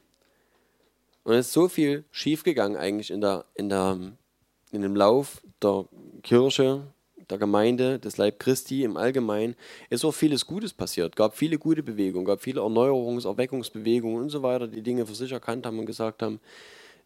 [1.23, 3.97] Und es ist so viel schiefgegangen eigentlich in, der, in, der,
[4.71, 5.85] in dem Lauf der
[6.21, 6.87] Kirche,
[7.29, 9.55] der Gemeinde, des Leib Christi im Allgemeinen.
[9.89, 11.15] Es ist auch vieles Gutes passiert.
[11.15, 15.31] gab viele gute Bewegungen, gab viele Erneuerungs-, Erweckungsbewegungen und so weiter, die Dinge für sich
[15.31, 16.41] erkannt haben und gesagt haben,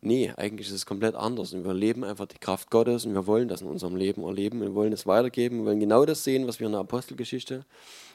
[0.01, 1.53] nee, eigentlich ist es komplett anders.
[1.53, 4.61] Und wir leben einfach die Kraft Gottes und wir wollen das in unserem Leben erleben.
[4.61, 5.59] Wir wollen es weitergeben.
[5.59, 7.65] Wir wollen genau das sehen, was wir in der Apostelgeschichte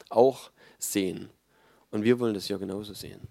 [0.09, 1.29] auch sehen.
[1.91, 3.21] Und wir wollen das ja genauso sehen.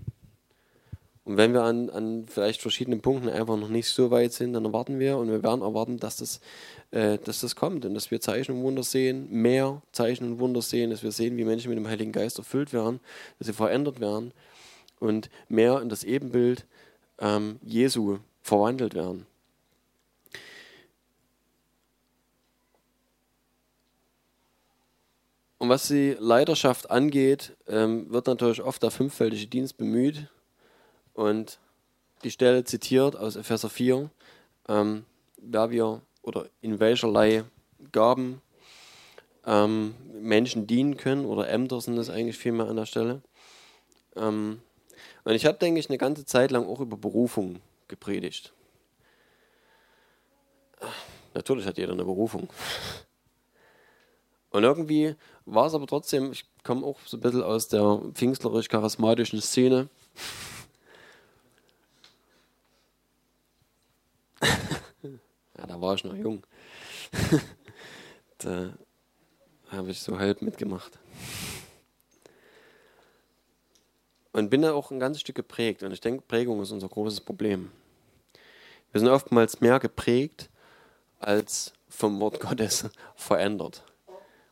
[1.24, 4.64] Und wenn wir an, an vielleicht verschiedenen Punkten einfach noch nicht so weit sind, dann
[4.64, 6.40] erwarten wir und wir werden erwarten, dass das,
[6.90, 10.62] äh, dass das kommt und dass wir Zeichen und Wunder sehen, mehr Zeichen und Wunder
[10.62, 12.98] sehen, dass wir sehen, wie Menschen mit dem Heiligen Geist erfüllt werden,
[13.38, 14.32] dass sie verändert werden
[14.98, 16.66] und mehr in das Ebenbild
[17.20, 19.26] ähm, Jesu verwandelt werden.
[25.58, 30.26] Und was die Leiterschaft angeht, ähm, wird natürlich oft der fünffältige Dienst bemüht
[31.14, 31.59] und
[32.25, 34.11] die Stelle zitiert aus Epheser 4,
[34.68, 35.05] ähm,
[35.37, 37.44] wer wir oder in welcherlei
[37.90, 38.40] Gaben
[39.44, 43.22] ähm, Menschen dienen können oder Ämter sind das eigentlich vielmehr an der Stelle.
[44.14, 44.62] Ähm,
[45.25, 48.53] und ich habe, denke ich, eine ganze Zeit lang auch über Berufung gepredigt.
[51.35, 52.48] Natürlich hat jeder eine Berufung.
[54.51, 55.14] Und irgendwie
[55.46, 59.88] war es aber trotzdem, ich komme auch so ein bisschen aus der pfingstlerisch-charismatischen Szene.
[65.02, 66.44] ja, da war ich noch jung.
[68.38, 68.72] da
[69.70, 70.98] habe ich so halb mitgemacht.
[74.33, 75.83] Und bin da auch ein ganzes Stück geprägt.
[75.83, 77.70] Und ich denke, Prägung ist unser großes Problem.
[78.92, 80.50] Wir sind oftmals mehr geprägt
[81.18, 83.85] als vom Wort Gottes verändert.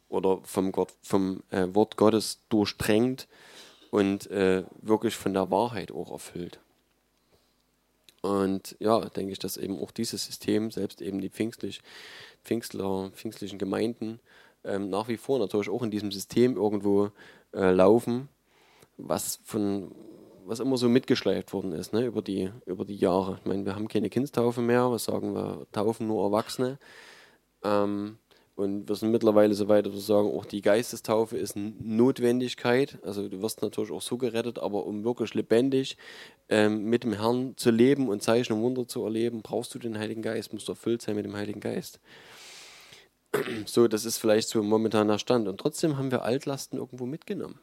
[0.09, 3.27] Oder vom, Gott, vom äh, Wort Gottes durchdrängt
[3.91, 6.61] und äh, wirklich von der Wahrheit auch erfüllt.
[8.23, 11.81] Und ja, denke ich, dass eben auch dieses System, selbst eben die Pfingstlich,
[12.45, 14.21] Pfingstler, pfingstlichen Gemeinden,
[14.65, 17.11] ähm, nach wie vor natürlich auch in diesem System irgendwo
[17.55, 18.29] äh, laufen,
[18.99, 19.93] was von
[20.51, 23.39] was immer so mitgeschleift worden ist, ne, über die, über die Jahre.
[23.39, 26.79] Ich meine, wir haben keine Kindstaufe mehr, was sagen wir, taufen nur Erwachsene.
[27.63, 28.19] Ähm,
[28.57, 32.99] und wir sind mittlerweile so weit, dass wir sagen, auch die Geistestaufe ist eine Notwendigkeit.
[33.03, 35.97] Also du wirst natürlich auch so gerettet, aber um wirklich lebendig
[36.49, 39.99] ähm, mit dem Herrn zu leben und Zeichen und Wunder zu erleben, brauchst du den
[39.99, 42.01] Heiligen Geist, musst du erfüllt sein mit dem Heiligen Geist.
[43.65, 45.47] So, das ist vielleicht so momentan der Stand.
[45.47, 47.61] Und trotzdem haben wir Altlasten irgendwo mitgenommen.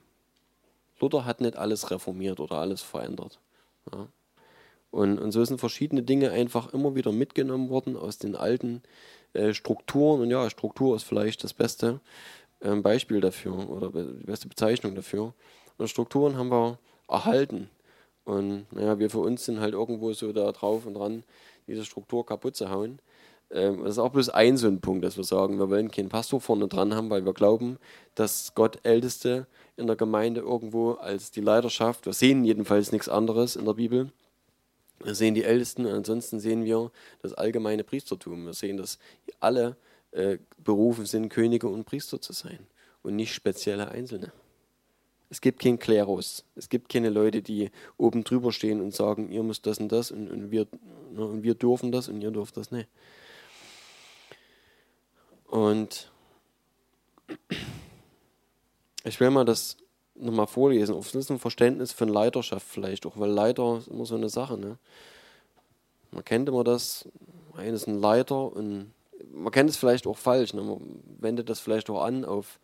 [1.00, 3.40] Luther hat nicht alles reformiert oder alles verändert.
[3.94, 4.08] Ja.
[4.92, 9.17] Und, und so sind verschiedene Dinge einfach immer wieder mitgenommen worden aus den alten äh,
[9.54, 10.22] Strukturen.
[10.22, 12.00] Und ja, Struktur ist vielleicht das beste
[12.60, 15.34] äh, Beispiel dafür oder die beste Bezeichnung dafür.
[15.78, 17.70] Und Strukturen haben wir erhalten.
[18.26, 21.24] Und naja, wir für uns sind halt irgendwo so da drauf und dran,
[21.68, 23.00] diese Struktur kaputt zu hauen.
[23.50, 26.10] Ähm, das ist auch bloß ein so ein Punkt, dass wir sagen, wir wollen keinen
[26.10, 27.78] Pastor vorne dran haben, weil wir glauben,
[28.16, 29.48] dass Gott Älteste
[29.78, 34.12] in der Gemeinde irgendwo als die Leiterschaft, wir sehen jedenfalls nichts anderes in der Bibel,
[35.04, 38.46] wir sehen die Ältesten und ansonsten sehen wir das allgemeine Priestertum.
[38.46, 38.98] Wir sehen, dass
[39.40, 39.78] alle
[40.12, 42.60] äh, berufen sind, Könige und Priester zu sein
[43.04, 44.32] und nicht spezielle Einzelne.
[45.30, 46.46] Es gibt keinen Klerus.
[46.56, 50.12] Es gibt keine Leute, die oben drüber stehen und sagen, ihr müsst das und das
[50.12, 50.68] und, und, wir,
[51.14, 52.88] ne, und wir dürfen das und ihr dürft das nicht.
[55.48, 56.12] Und
[59.04, 59.78] ich will mal das
[60.20, 60.96] nochmal vorlesen.
[60.96, 64.30] Auf das ist ein Verständnis von Leiterschaft vielleicht auch, weil Leiter ist immer so eine
[64.30, 64.58] Sache.
[64.58, 64.78] Ne?
[66.12, 67.08] Man kennt immer das,
[67.56, 68.94] einer ist ein Leiter und
[69.32, 70.54] man kennt es vielleicht auch falsch.
[70.54, 70.62] Ne?
[70.62, 72.60] Man wendet das vielleicht auch an auf,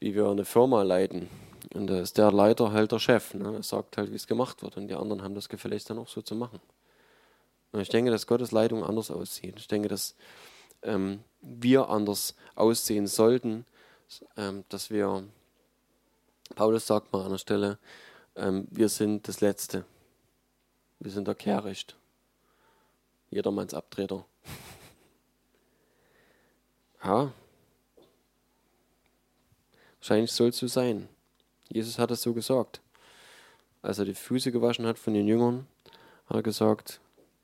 [0.00, 1.28] wie wir eine Firma leiten.
[1.74, 3.34] Und da ist der Leiter halt der Chef.
[3.34, 3.54] Ne?
[3.54, 4.76] Er sagt halt, wie es gemacht wird.
[4.76, 6.60] Und die anderen haben das gefälligst dann auch so zu machen.
[7.72, 9.54] Und ich denke, dass Gottes Leitung anders aussieht.
[9.58, 10.14] Ich denke, dass
[10.82, 13.66] ähm, wir anders aussehen sollten,
[14.36, 15.24] ähm, dass wir,
[16.54, 17.78] Paulus sagt mal an der Stelle,
[18.36, 19.84] ähm, wir sind das Letzte.
[21.00, 21.96] Wir sind der Kehricht.
[23.30, 24.24] Jedermanns Abtreter.
[27.04, 27.32] ja.
[29.98, 31.08] Wahrscheinlich soll es so sein.
[31.68, 32.80] Jesus hat es so gesagt.
[33.82, 35.66] Als er die Füße gewaschen hat von den Jüngern,
[36.26, 37.00] hat er gesagt,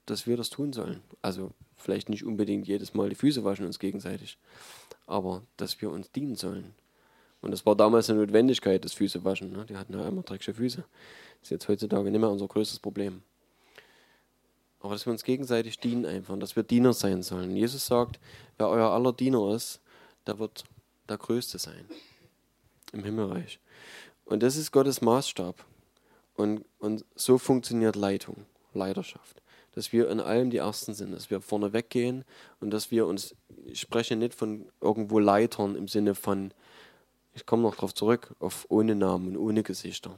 [0.06, 1.02] dass wir das tun sollen.
[1.22, 4.38] Also vielleicht nicht unbedingt jedes Mal die Füße waschen uns gegenseitig,
[5.06, 6.74] aber dass wir uns dienen sollen
[7.42, 9.52] Und das war damals eine Notwendigkeit, das Füße waschen.
[9.52, 9.66] Ne?
[9.66, 10.78] Die hatten ja immer dreckige Füße.
[10.78, 13.22] Das ist jetzt heutzutage nicht mehr unser größtes Problem.
[14.80, 17.56] Aber dass wir uns gegenseitig dienen einfach dass wir Diener sein sollen.
[17.56, 18.18] Jesus sagt,
[18.58, 19.80] wer euer aller Diener ist,
[20.26, 20.64] der wird
[21.08, 21.84] der Größte sein
[22.92, 23.58] im Himmelreich.
[24.24, 25.64] Und das ist Gottes Maßstab.
[26.34, 29.42] Und, und so funktioniert Leitung, Leiterschaft.
[29.74, 32.24] Dass wir in allem die Ersten sind, dass wir vorne weggehen
[32.60, 36.52] und dass wir uns, ich spreche nicht von irgendwo Leitern im Sinne von,
[37.34, 40.14] ich komme noch darauf zurück, auf ohne Namen und ohne Gesichter.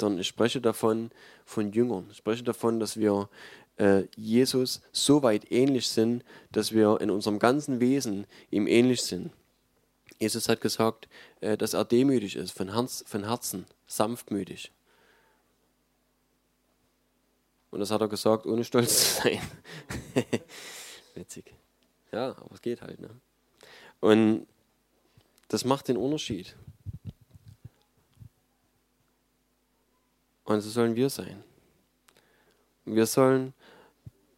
[0.00, 1.10] Sondern ich spreche davon
[1.44, 2.06] von Jüngern.
[2.10, 3.28] Ich spreche davon, dass wir
[3.78, 9.32] äh, Jesus so weit ähnlich sind, dass wir in unserem ganzen Wesen ihm ähnlich sind.
[10.18, 11.08] Jesus hat gesagt,
[11.40, 14.72] äh, dass er demütig ist, von, Herz, von Herzen, sanftmütig.
[17.70, 19.40] Und das hat er gesagt, ohne stolz zu sein.
[21.14, 21.52] Witzig.
[22.12, 23.00] Ja, aber es geht halt.
[23.00, 23.10] Ne?
[24.00, 24.46] Und
[25.48, 26.56] das macht den Unterschied.
[30.44, 31.42] Und so sollen wir sein.
[32.84, 33.52] Wir sollen,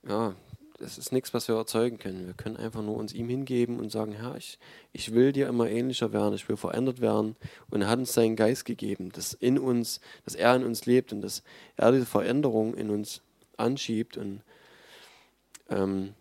[0.07, 0.35] ja,
[0.79, 2.27] das ist nichts, was wir erzeugen können.
[2.27, 4.59] Wir können einfach nur uns ihm hingeben und sagen, Herr, ich,
[4.93, 7.37] ich will dir immer ähnlicher werden, ich will verändert werden.
[7.69, 11.13] Und er hat uns seinen Geist gegeben, dass in uns, dass er in uns lebt
[11.13, 11.43] und dass
[11.77, 13.23] er diese Veränderung in uns
[13.57, 14.43] anschiebt und
[15.69, 16.15] ähm,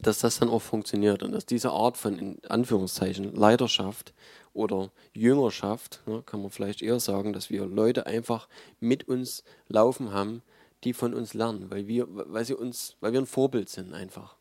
[0.00, 4.12] dass das dann auch funktioniert und dass diese Art von, in Anführungszeichen, Leiterschaft
[4.52, 8.48] oder Jüngerschaft, ne, kann man vielleicht eher sagen, dass wir Leute einfach
[8.80, 10.42] mit uns laufen haben,
[10.84, 14.36] die von uns lernen, weil wir, weil sie uns, weil wir ein Vorbild sind einfach.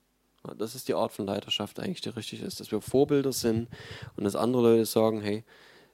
[0.45, 3.67] Ja, das ist die Art von Leiterschaft eigentlich, die richtig ist, dass wir Vorbilder sind
[4.15, 5.43] und dass andere Leute sagen, hey,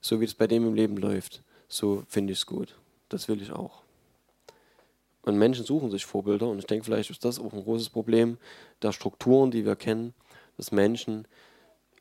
[0.02, 2.76] so wie es bei dem im Leben läuft, so finde ich es gut.
[3.10, 3.84] Das will ich auch.
[5.24, 8.38] Und Menschen suchen sich Vorbilder und ich denke, vielleicht ist das auch ein großes Problem
[8.82, 10.14] der Strukturen, die wir kennen,
[10.58, 11.28] dass Menschen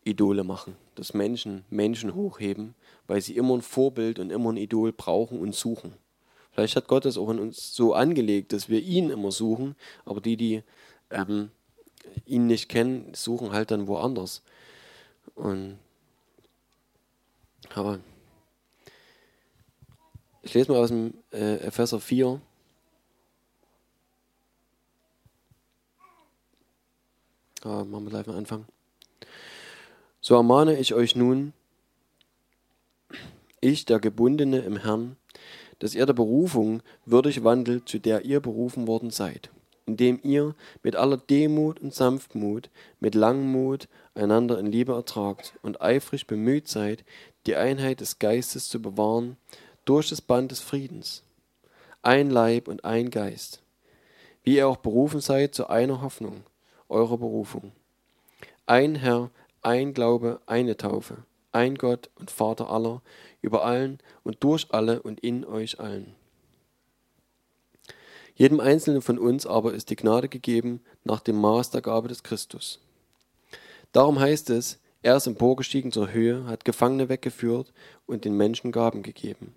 [0.04, 2.74] Idole machen, dass Menschen Menschen hochheben,
[3.06, 5.94] weil sie immer ein Vorbild und immer ein Idol brauchen und suchen.
[6.52, 10.20] Vielleicht hat Gott das auch in uns so angelegt, dass wir ihn immer suchen, aber
[10.20, 10.62] die, die
[11.10, 11.50] ähm,
[12.26, 14.42] ihn nicht kennen, suchen halt dann woanders.
[15.34, 15.78] Und
[17.74, 18.00] aber
[20.42, 22.40] ich lese mal aus dem äh, Epheser 4.
[27.62, 28.66] Ah, machen wir gleich mal anfangen.
[30.22, 31.52] So ermahne ich euch nun,
[33.60, 35.16] ich, der Gebundene im Herrn,
[35.78, 39.50] dass ihr der Berufung würdig wandelt, zu der ihr berufen worden seid,
[39.84, 46.26] indem ihr mit aller Demut und Sanftmut, mit Langmut einander in Liebe ertragt und eifrig
[46.26, 47.04] bemüht seid,
[47.46, 49.36] die Einheit des Geistes zu bewahren
[49.84, 51.24] durch das Band des Friedens.
[52.00, 53.60] Ein Leib und ein Geist,
[54.44, 56.44] wie ihr auch berufen seid zu einer Hoffnung
[56.90, 57.72] eurer Berufung.
[58.66, 59.30] Ein Herr,
[59.62, 61.18] ein Glaube, eine Taufe,
[61.52, 63.02] ein Gott und Vater aller,
[63.42, 66.14] über allen und durch alle und in euch allen.
[68.34, 72.22] Jedem Einzelnen von uns aber ist die Gnade gegeben nach dem Maß der Gabe des
[72.22, 72.80] Christus.
[73.92, 77.72] Darum heißt es, er ist emporgestiegen zur Höhe, hat Gefangene weggeführt
[78.06, 79.54] und den Menschen Gaben gegeben.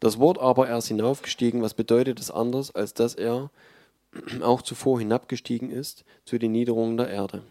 [0.00, 3.50] Das Wort aber, er ist hinaufgestiegen, was bedeutet es anders, als dass er
[4.42, 7.42] auch zuvor hinabgestiegen ist zu den Niederungen der Erde?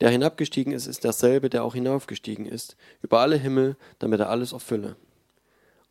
[0.00, 4.52] Der hinabgestiegen ist, ist derselbe, der auch hinaufgestiegen ist, über alle Himmel, damit er alles
[4.52, 4.96] erfülle.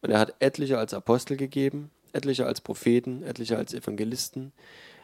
[0.01, 4.51] Und er hat etliche als Apostel gegeben, etliche als Propheten, etliche als Evangelisten,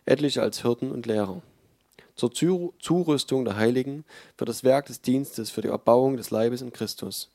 [0.06, 1.42] etliche als Hirten und Lehrer.
[2.16, 4.04] Zur Zurüstung der Heiligen,
[4.36, 7.30] für das Werk des Dienstes, für die Erbauung des Leibes in Christus,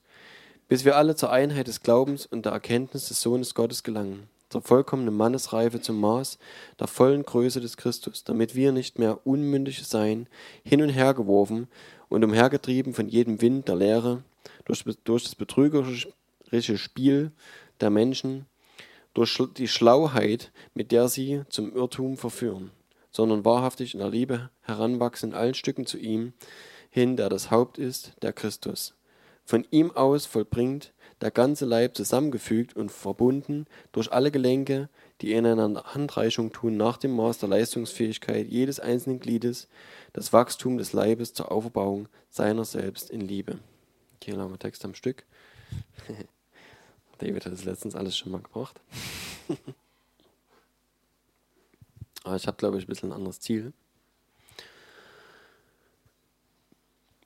[0.69, 4.63] bis wir alle zur Einheit des Glaubens und der Erkenntnis des Sohnes Gottes gelangen, zur
[4.63, 6.39] vollkommenen Mannesreife zum Maß
[6.79, 10.29] der vollen Größe des Christus, damit wir nicht mehr unmündig sein,
[10.63, 11.69] hin und her geworfen
[12.11, 14.23] und umhergetrieben von jedem Wind der Lehre,
[14.67, 17.33] durch, durch das betrügerische Spiel
[17.81, 18.45] der Menschen,
[19.15, 22.71] durch die Schlauheit, mit der sie zum Irrtum verführen,
[23.11, 26.35] sondern wahrhaftig in der Liebe heranwachsen allen Stücken zu ihm
[26.91, 28.95] hin, der das Haupt ist, der Christus.
[29.45, 34.89] Von ihm aus vollbringt der ganze Leib zusammengefügt und verbunden durch alle Gelenke,
[35.21, 39.69] die ineinander Handreichung tun nach dem Maß der Leistungsfähigkeit jedes einzelnen Gliedes,
[40.13, 43.59] das Wachstum des Leibes zur Aufbauung seiner selbst in Liebe.
[44.23, 45.25] Hier wir Text am Stück.
[47.19, 48.81] David hat es letztens alles schon mal gebracht.
[52.25, 53.73] Aber ich habe, glaube ich, ein bisschen ein anderes Ziel.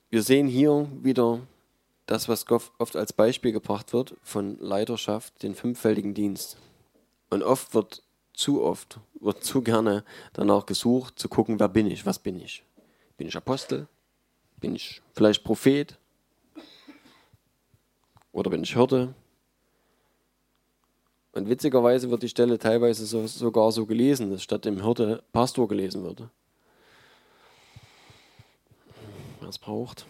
[0.09, 1.41] Wir sehen hier wieder
[2.07, 2.45] das, was
[2.79, 6.57] oft als Beispiel gebracht wird von Leiterschaft, den fünffältigen Dienst.
[7.29, 8.01] Und oft wird
[8.33, 12.63] zu oft, wird zu gerne danach gesucht, zu gucken, wer bin ich, was bin ich.
[13.17, 13.87] Bin ich Apostel?
[14.59, 15.97] Bin ich vielleicht Prophet?
[18.31, 19.13] Oder bin ich Hirte?
[21.33, 25.67] Und witzigerweise wird die Stelle teilweise so, sogar so gelesen, dass statt dem Hirte Pastor
[25.67, 26.23] gelesen wird.
[29.47, 30.05] Es braucht.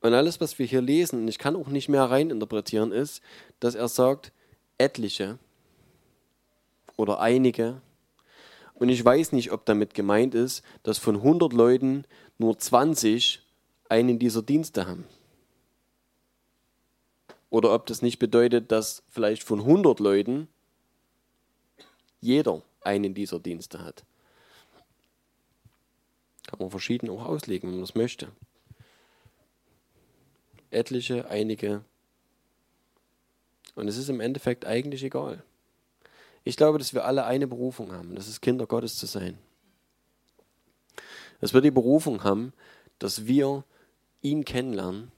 [0.00, 3.22] Und alles, was wir hier lesen, und ich kann auch nicht mehr reininterpretieren, ist,
[3.60, 4.32] dass er sagt,
[4.78, 5.38] etliche
[6.96, 7.82] oder einige.
[8.74, 12.04] Und ich weiß nicht, ob damit gemeint ist, dass von 100 Leuten
[12.38, 13.42] nur 20
[13.90, 15.04] einen dieser Dienste haben.
[17.50, 20.48] Oder ob das nicht bedeutet, dass vielleicht von 100 Leuten
[22.20, 24.04] jeder einen dieser Dienste hat.
[26.46, 28.28] Kann man verschieden auch auslegen, wenn man das möchte.
[30.70, 31.84] Etliche, einige.
[33.74, 35.42] Und es ist im Endeffekt eigentlich egal.
[36.44, 38.14] Ich glaube, dass wir alle eine Berufung haben.
[38.14, 39.38] Das ist Kinder Gottes zu sein.
[41.40, 42.52] Dass wir die Berufung haben,
[42.98, 43.64] dass wir
[44.22, 45.12] ihn kennenlernen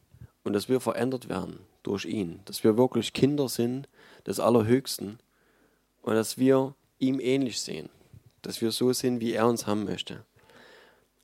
[0.45, 3.89] und dass wir verändert werden durch ihn, dass wir wirklich Kinder sind
[4.27, 5.19] des Allerhöchsten
[6.03, 7.89] und dass wir ihm ähnlich sehen,
[8.43, 10.25] dass wir so sind, wie er uns haben möchte.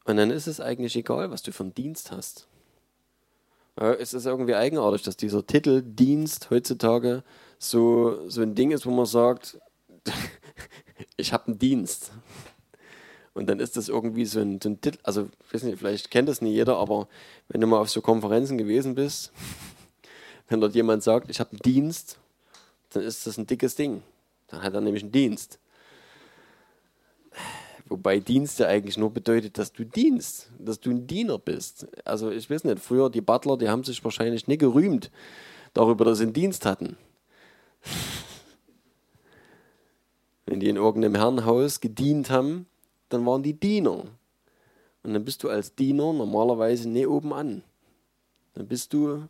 [0.05, 2.49] Und dann ist es eigentlich egal, was du für einen Dienst hast.
[3.79, 7.23] Es ist irgendwie eigenartig, dass dieser Titel Dienst heutzutage
[7.59, 9.59] so, so ein Ding ist, wo man sagt,
[11.17, 12.11] ich habe einen Dienst.
[13.35, 16.29] Und dann ist das irgendwie so ein, so ein Titel, also weiß nicht, vielleicht kennt
[16.29, 17.07] das nicht jeder, aber
[17.49, 19.33] wenn du mal auf so Konferenzen gewesen bist,
[20.49, 22.19] wenn dort jemand sagt, ich habe einen Dienst,
[22.91, 24.03] dann ist das ein dickes Ding.
[24.49, 25.61] Dann hat er nämlich einen Dienst.
[27.89, 31.87] Wobei Dienst ja eigentlich nur bedeutet, dass du dienst, dass du ein Diener bist.
[32.05, 35.11] Also ich weiß nicht, früher die Butler, die haben sich wahrscheinlich nicht gerühmt
[35.73, 36.99] darüber, dass sie einen Dienst hatten.
[40.47, 42.67] Wenn die in irgendeinem Herrenhaus gedient haben,
[43.09, 44.05] dann waren die Diener.
[45.03, 47.63] Und dann bist du als Diener normalerweise nicht oben an.
[48.53, 49.29] Dann bist du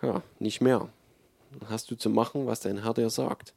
[0.00, 0.88] ja, nicht mehr.
[1.58, 3.55] Dann hast du zu machen, was dein Herr dir sagt.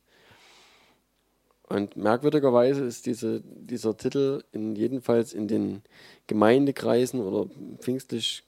[1.69, 5.83] Und merkwürdigerweise ist diese, dieser Titel in jedenfalls in den
[6.25, 8.43] Gemeindekreisen oder pfingstlich,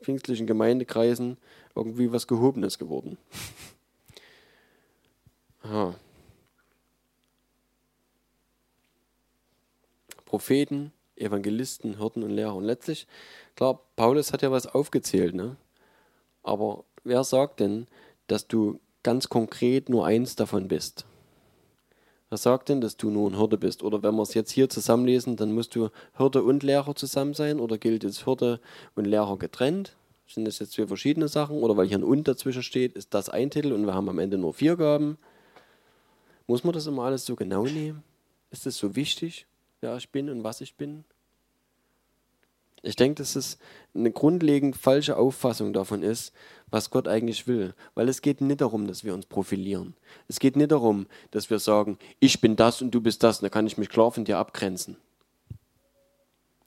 [0.00, 1.36] pfingstlichen Gemeindekreisen
[1.74, 3.18] irgendwie was Gehobenes geworden.
[5.62, 5.96] Aha.
[10.24, 12.54] Propheten, Evangelisten, Hirten und Lehrer.
[12.54, 13.08] Und letztlich,
[13.56, 15.56] klar, Paulus hat ja was aufgezählt, ne?
[16.44, 17.88] aber wer sagt denn,
[18.28, 21.04] dass du ganz konkret nur eins davon bist?
[22.30, 23.82] Wer sagt denn, dass du nur ein Hirte bist?
[23.82, 27.58] Oder wenn wir es jetzt hier zusammenlesen, dann musst du Hirte und Lehrer zusammen sein?
[27.58, 28.60] Oder gilt es Hirte
[28.94, 29.96] und Lehrer getrennt?
[30.28, 31.56] Sind das jetzt zwei verschiedene Sachen?
[31.56, 34.20] Oder weil hier ein Und dazwischen steht, ist das ein Titel und wir haben am
[34.20, 35.18] Ende nur vier Gaben?
[36.46, 38.04] Muss man das immer alles so genau nehmen?
[38.52, 39.46] Ist das so wichtig,
[39.80, 41.04] wer ich bin und was ich bin?
[42.82, 43.58] Ich denke, dass es
[43.94, 46.32] eine grundlegend falsche Auffassung davon ist,
[46.70, 47.74] was Gott eigentlich will.
[47.94, 49.94] Weil es geht nicht darum, dass wir uns profilieren.
[50.28, 53.44] Es geht nicht darum, dass wir sagen, ich bin das und du bist das, und
[53.44, 54.96] da kann ich mich klar von dir abgrenzen.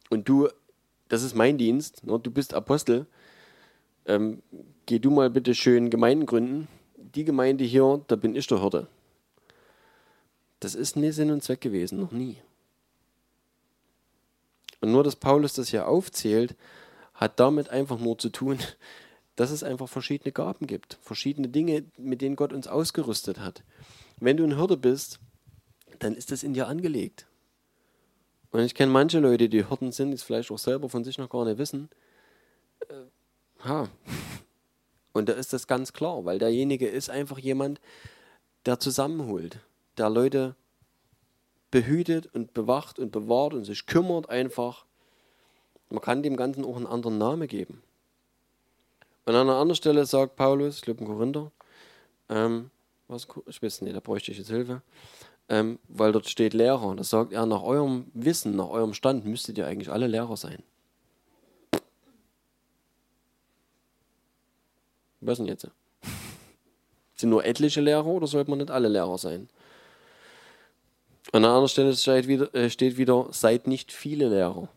[0.10, 0.49] Und du,
[1.10, 2.19] das ist mein Dienst, ne?
[2.19, 3.08] du bist Apostel,
[4.06, 4.43] ähm,
[4.86, 6.67] geh du mal bitte schön Gemeinden gründen.
[6.97, 8.88] Die Gemeinde hier, da bin ich der Hirte.
[10.60, 12.38] Das ist nie Sinn und Zweck gewesen, noch nie.
[14.84, 16.58] Und nur, dass Paulus das hier aufzählt,
[17.13, 18.60] hat damit einfach nur zu tun,
[19.38, 23.63] dass es einfach verschiedene Gaben gibt, verschiedene Dinge, mit denen Gott uns ausgerüstet hat.
[24.19, 25.22] Wenn du ein Hirte bist,
[26.00, 27.28] dann ist das in dir angelegt.
[28.52, 31.17] Und ich kenne manche Leute, die Hirten sind, die es vielleicht auch selber von sich
[31.17, 31.88] noch gar nicht wissen.
[32.89, 33.88] Äh, ha.
[35.13, 37.80] Und da ist das ganz klar, weil derjenige ist einfach jemand,
[38.65, 39.60] der zusammenholt,
[39.98, 40.58] der Leute
[41.74, 44.86] behütet und bewacht und bewahrt und sich kümmert einfach.
[45.90, 47.82] Man kann dem Ganzen auch einen anderen Namen geben.
[49.26, 51.52] Und an einer anderen Stelle sagt Paulus, ich glaube in Korinther,
[52.30, 52.70] ähm,
[53.08, 54.84] was, ich weiß nicht, da bräuchte ich jetzt Hilfe,
[55.50, 56.96] ähm, weil dort steht Lehrer.
[56.96, 60.62] Da sagt er, nach eurem Wissen, nach eurem Stand müsstet ihr eigentlich alle Lehrer sein.
[65.22, 65.68] Was denn jetzt?
[67.16, 69.50] Sind nur etliche Lehrer oder sollte man nicht alle Lehrer sein?
[71.32, 74.67] An einer anderen Stelle steht wieder, äh, steht wieder, seid nicht viele Lehrer.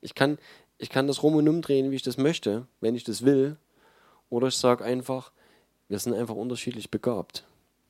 [0.00, 0.38] Ich kann,
[0.78, 3.56] ich kann das rum und umdrehen, wie ich das möchte, wenn ich das will.
[4.30, 5.32] Oder ich sage einfach,
[5.88, 7.44] wir sind einfach unterschiedlich begabt.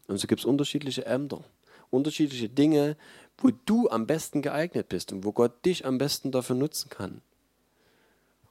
[0.08, 1.44] Und so gibt es unterschiedliche Ämter,
[1.90, 2.96] unterschiedliche Dinge,
[3.38, 7.20] wo du am besten geeignet bist und wo Gott dich am besten dafür nutzen kann.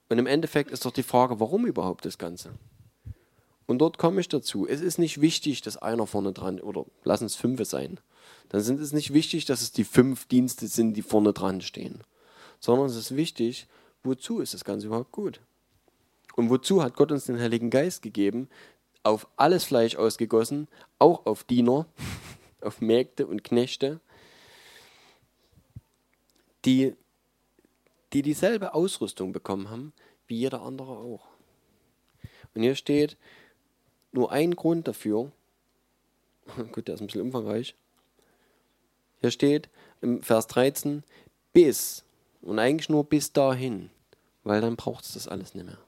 [0.09, 2.51] Und im Endeffekt ist doch die Frage, warum überhaupt das Ganze?
[3.68, 4.65] Und dort komme ich dazu.
[4.68, 7.99] Es ist nicht wichtig, dass einer vorne dran, oder lass es fünf sein.
[8.49, 12.01] Dann sind es nicht wichtig, dass es die fünf Dienste sind, die vorne dran stehen.
[12.59, 13.68] Sondern es ist wichtig,
[14.03, 15.41] wozu ist das Ganze überhaupt gut?
[16.36, 18.47] Und wozu hat Gott uns den Heiligen Geist gegeben?
[19.03, 21.86] Auf alles Fleisch ausgegossen, auch auf Diener,
[22.61, 23.99] auf Mägde und Knechte,
[26.63, 26.95] die,
[28.13, 29.93] die dieselbe Ausrüstung bekommen haben
[30.28, 31.28] wie jeder andere auch.
[32.53, 33.18] Und hier steht
[34.12, 35.32] nur ein Grund dafür,
[36.72, 37.76] gut, der ist ein bisschen umfangreich,
[39.20, 39.70] hier steht
[40.01, 41.03] im Vers 13,
[41.53, 42.03] bis,
[42.41, 43.89] und eigentlich nur bis dahin,
[44.43, 45.80] weil dann braucht es das alles nicht mehr.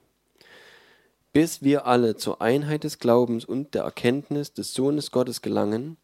[1.31, 5.97] Bis wir alle zur Einheit des Glaubens und der Erkenntnis des Sohnes Gottes gelangen,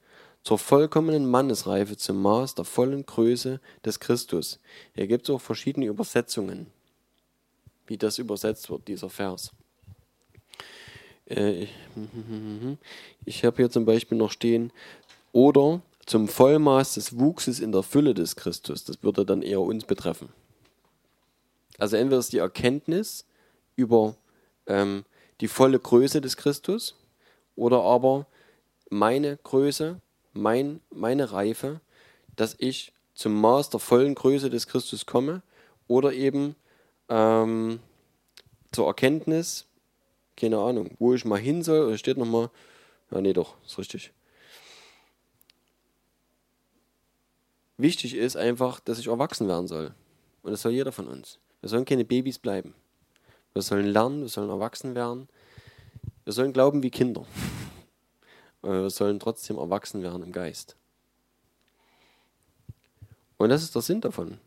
[0.45, 4.59] zur vollkommenen Mannesreife zum Maß der vollen Größe des Christus.
[4.93, 6.67] Hier gibt es auch verschiedene Übersetzungen,
[7.87, 9.51] wie das übersetzt wird, dieser Vers.
[11.27, 11.67] Äh,
[13.25, 14.71] ich habe hier zum Beispiel noch stehen,
[15.31, 18.85] oder zum Vollmaß des Wuchses in der Fülle des Christus.
[18.85, 20.29] Das würde dann eher uns betreffen.
[21.77, 23.25] Also entweder ist die Erkenntnis
[23.75, 24.15] über
[24.67, 25.03] ähm,
[25.41, 26.95] die volle Größe des Christus
[27.55, 28.27] oder aber
[28.89, 29.99] meine Größe,
[30.33, 31.81] mein, meine Reife,
[32.35, 35.41] dass ich zum Maß der vollen Größe des Christus komme
[35.87, 36.55] oder eben
[37.09, 37.79] ähm,
[38.71, 39.65] zur Erkenntnis,
[40.37, 42.49] keine Ahnung, wo ich mal hin soll, oder steht nochmal,
[43.11, 44.11] ja nee doch, ist richtig.
[47.77, 49.93] Wichtig ist einfach, dass ich erwachsen werden soll.
[50.43, 51.39] Und das soll jeder von uns.
[51.61, 52.73] Wir sollen keine Babys bleiben.
[53.53, 55.27] Wir sollen lernen, wir sollen erwachsen werden.
[56.23, 57.25] Wir sollen glauben wie Kinder.
[58.61, 60.75] Aber wir sollen trotzdem erwachsen werden im Geist.
[63.37, 64.39] Und das ist der Sinn davon.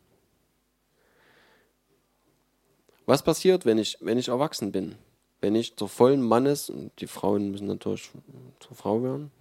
[3.05, 4.95] Was passiert, wenn ich, wenn ich erwachsen bin?
[5.41, 8.11] Wenn ich zur vollen Mannes, und die Frauen müssen natürlich
[8.59, 9.31] zur Frau werden,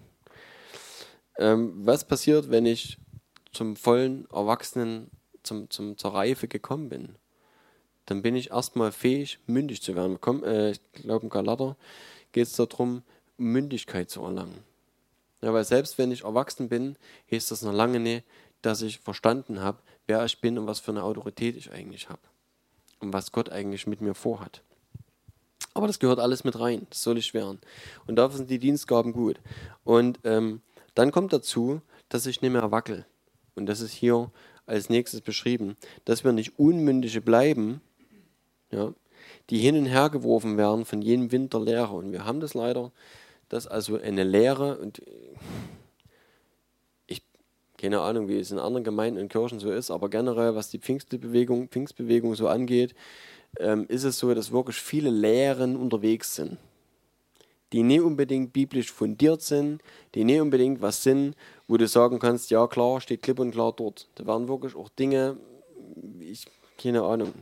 [1.39, 2.99] ähm, was passiert, wenn ich
[3.53, 5.11] zum vollen Erwachsenen,
[5.43, 7.15] zum, zum, zur Reife gekommen bin,
[8.07, 10.19] dann bin ich erstmal fähig, mündig zu werden.
[10.21, 11.77] Komm, äh, ich glaube, im Galater
[12.33, 13.03] geht es darum,
[13.37, 14.65] Mündigkeit zu erlangen.
[15.43, 16.97] Ja, weil selbst wenn ich erwachsen bin,
[17.31, 18.25] heißt das noch lange nicht,
[18.63, 22.21] dass ich verstanden habe, wer ich bin und was für eine Autorität ich eigentlich habe.
[23.01, 24.63] Und was Gott eigentlich mit mir vorhat.
[25.79, 26.89] Aber das gehört alles mit rein.
[26.91, 27.61] Das soll ich werden.
[28.09, 29.41] Und dafür sind die Dienstgaben gut.
[29.85, 30.61] Und ähm,
[30.95, 33.07] dann kommt dazu, dass ich nicht mehr wackel
[33.59, 34.31] und das ist hier
[34.67, 37.81] als nächstes beschrieben, dass wir nicht Unmündige bleiben,
[38.71, 38.95] ja,
[39.51, 41.95] die hin und her geworfen werden von jenem Wind der Lehre.
[41.95, 42.93] Und wir haben das leider,
[43.49, 45.03] dass also eine Lehre und
[47.07, 47.23] ich
[47.77, 50.79] keine Ahnung, wie es in anderen Gemeinden und Kirchen so ist, aber generell, was die
[50.79, 52.95] Pfingstbewegung, Pfingstbewegung so angeht,
[53.59, 56.59] ähm, ist es so, dass wirklich viele Lehren unterwegs sind,
[57.73, 59.83] die nicht unbedingt biblisch fundiert sind,
[60.15, 61.35] die nicht unbedingt was sind,
[61.67, 64.09] wo du sagen kannst, ja klar, steht klipp und klar dort.
[64.15, 65.37] Da werden wirklich auch Dinge,
[66.21, 66.47] ich,
[66.79, 67.33] keine Ahnung,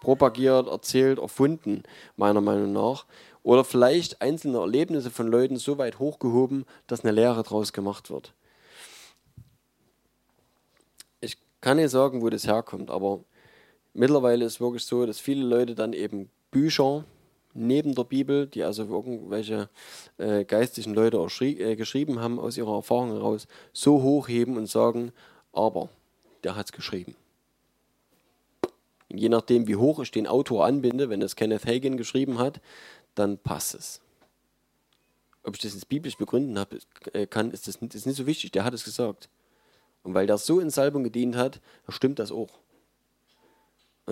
[0.00, 1.84] propagiert, erzählt, erfunden,
[2.16, 3.06] meiner Meinung nach.
[3.44, 8.34] Oder vielleicht einzelne Erlebnisse von Leuten so weit hochgehoben, dass eine Lehre draus gemacht wird.
[11.20, 13.24] Ich kann nicht sagen, wo das herkommt, aber
[13.94, 17.04] mittlerweile ist es wirklich so, dass viele Leute dann eben Bücher
[17.54, 19.68] neben der Bibel, die also irgendwelche
[20.18, 25.12] äh, geistlichen Leute äh, geschrieben haben aus ihrer Erfahrung heraus, so hochheben und sagen,
[25.52, 25.88] aber
[26.44, 27.14] der hat es geschrieben.
[29.08, 32.60] Je nachdem, wie hoch ich den Autor anbinde, wenn es Kenneth Hagin geschrieben hat,
[33.14, 34.00] dann passt es.
[35.44, 36.74] Ob ich das jetzt biblisch begründen hab,
[37.12, 38.52] äh, kann, ist das ist nicht so wichtig.
[38.52, 39.28] Der hat es gesagt.
[40.02, 42.61] Und weil der so in Salbung gedient hat, stimmt das auch.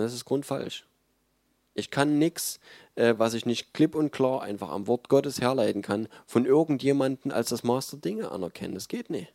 [0.00, 0.86] Und das ist grundfalsch.
[1.74, 2.58] Ich kann nichts,
[2.94, 7.30] äh, was ich nicht klipp und klar einfach am Wort Gottes herleiten kann, von irgendjemandem
[7.32, 8.72] als das Master Dinge anerkennen.
[8.72, 9.30] Das geht nicht.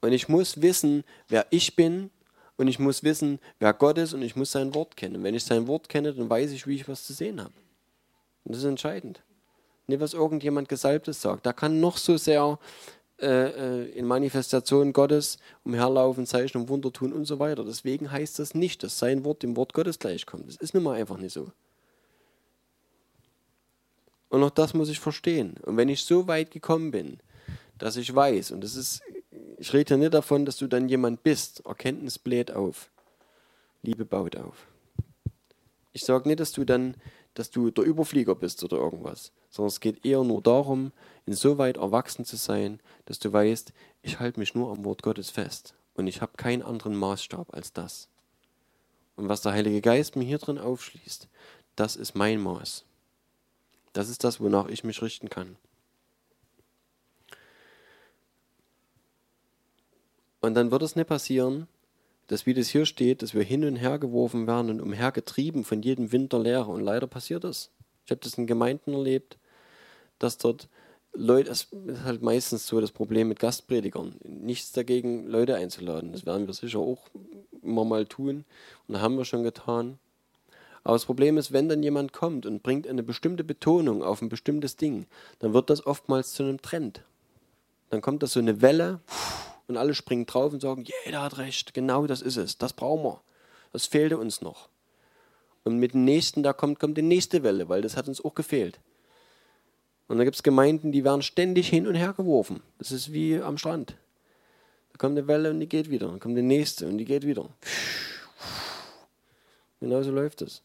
[0.00, 2.10] Und ich muss wissen, wer ich bin
[2.56, 5.16] und ich muss wissen, wer Gott ist und ich muss sein Wort kennen.
[5.16, 7.54] Und wenn ich sein Wort kenne, dann weiß ich, wie ich was zu sehen habe.
[8.44, 9.22] Und das ist entscheidend.
[9.86, 11.46] Nicht, was irgendjemand Gesalbtes sagt.
[11.46, 12.58] Da kann noch so sehr
[13.20, 17.64] äh, äh, in Manifestationen Gottes umherlaufen, Zeichen und Wunder tun und so weiter.
[17.64, 20.48] Deswegen heißt das nicht, dass sein Wort dem Wort Gottes gleichkommt.
[20.48, 21.52] Das ist nun mal einfach nicht so.
[24.30, 25.54] Und auch das muss ich verstehen.
[25.62, 27.18] Und wenn ich so weit gekommen bin,
[27.78, 29.00] dass ich weiß, und das ist,
[29.58, 31.64] ich rede ja nicht davon, dass du dann jemand bist.
[31.64, 32.90] Erkenntnis bläht auf.
[33.82, 34.66] Liebe baut auf.
[35.92, 36.96] Ich sage nicht, dass du dann,
[37.34, 40.92] dass du der Überflieger bist oder irgendwas, sondern es geht eher nur darum,
[41.26, 43.72] insoweit erwachsen zu sein, dass du weißt,
[44.02, 47.72] ich halte mich nur am Wort Gottes fest und ich habe keinen anderen Maßstab als
[47.72, 48.08] das.
[49.16, 51.28] Und was der Heilige Geist mir hier drin aufschließt,
[51.76, 52.84] das ist mein Maß.
[53.92, 55.56] Das ist das, wonach ich mich richten kann.
[60.40, 61.68] Und dann wird es nicht passieren,
[62.26, 65.82] dass wie das hier steht, dass wir hin und her geworfen werden und umhergetrieben von
[65.82, 66.68] jedem Wind der.
[66.68, 67.70] Und leider passiert das.
[68.04, 69.38] Ich habe das in Gemeinden erlebt,
[70.18, 70.68] dass dort
[71.12, 74.16] Leute, es ist halt meistens so das Problem mit Gastpredigern.
[74.24, 76.12] Nichts dagegen, Leute einzuladen.
[76.12, 77.08] Das werden wir sicher auch
[77.62, 78.44] immer mal tun
[78.88, 79.98] und haben wir schon getan.
[80.82, 84.28] Aber das Problem ist, wenn dann jemand kommt und bringt eine bestimmte Betonung auf ein
[84.28, 85.06] bestimmtes Ding,
[85.38, 87.02] dann wird das oftmals zu einem Trend.
[87.90, 89.00] Dann kommt das so eine Welle
[89.66, 93.04] und alle springen drauf und sagen, jeder hat recht, genau das ist es, das brauchen
[93.04, 93.20] wir.
[93.72, 94.68] Das fehlte uns noch.
[95.64, 98.34] Und mit dem nächsten, da kommt, kommt die nächste Welle, weil das hat uns auch
[98.34, 98.78] gefehlt.
[100.06, 102.62] Und da gibt es Gemeinden, die werden ständig hin und her geworfen.
[102.78, 103.96] Das ist wie am Strand.
[104.92, 106.08] Da kommt eine Welle und die geht wieder.
[106.08, 107.48] Dann kommt die nächste und die geht wieder.
[109.80, 110.62] Genauso läuft es.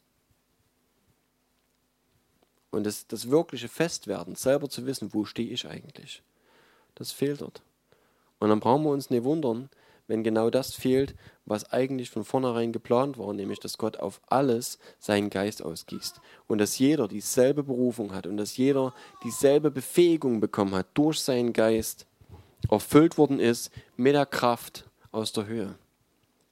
[2.72, 6.22] Und das, das wirkliche Festwerden, selber zu wissen, wo stehe ich eigentlich,
[6.96, 7.62] das fehlt dort.
[8.40, 9.70] Und dann brauchen wir uns nicht wundern,
[10.10, 11.16] wenn genau das fehlt,
[11.46, 16.58] was eigentlich von vornherein geplant war, nämlich dass Gott auf alles seinen Geist ausgießt und
[16.58, 22.08] dass jeder dieselbe Berufung hat und dass jeder dieselbe Befähigung bekommen hat durch seinen Geist,
[22.70, 25.76] erfüllt worden ist mit der Kraft aus der Höhe,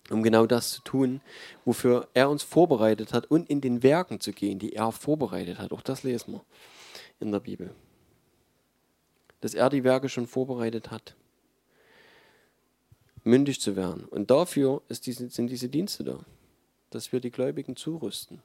[0.10, 1.22] um genau das zu tun,
[1.66, 5.72] wofür er uns vorbereitet hat und in den Werken zu gehen, die er vorbereitet hat.
[5.72, 6.46] Auch das lesen wir
[7.20, 7.74] in der Bibel.
[9.42, 11.16] Dass er die Werke schon vorbereitet hat
[13.28, 14.06] mündig zu werden.
[14.06, 16.20] Und dafür diese, sind diese Dienste da,
[16.90, 18.42] dass wir die Gläubigen zurüsten.